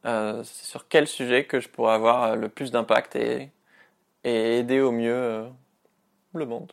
euh, 0.04 0.42
c'est 0.42 0.66
sur 0.66 0.88
quel 0.88 1.06
sujet 1.06 1.44
que 1.44 1.60
je 1.60 1.68
pourrais 1.68 1.94
avoir 1.94 2.34
le 2.34 2.48
plus 2.48 2.72
d'impact 2.72 3.14
et, 3.14 3.50
et 4.24 4.58
aider 4.58 4.80
au 4.80 4.90
mieux 4.90 5.44
le 6.34 6.46
monde. 6.46 6.72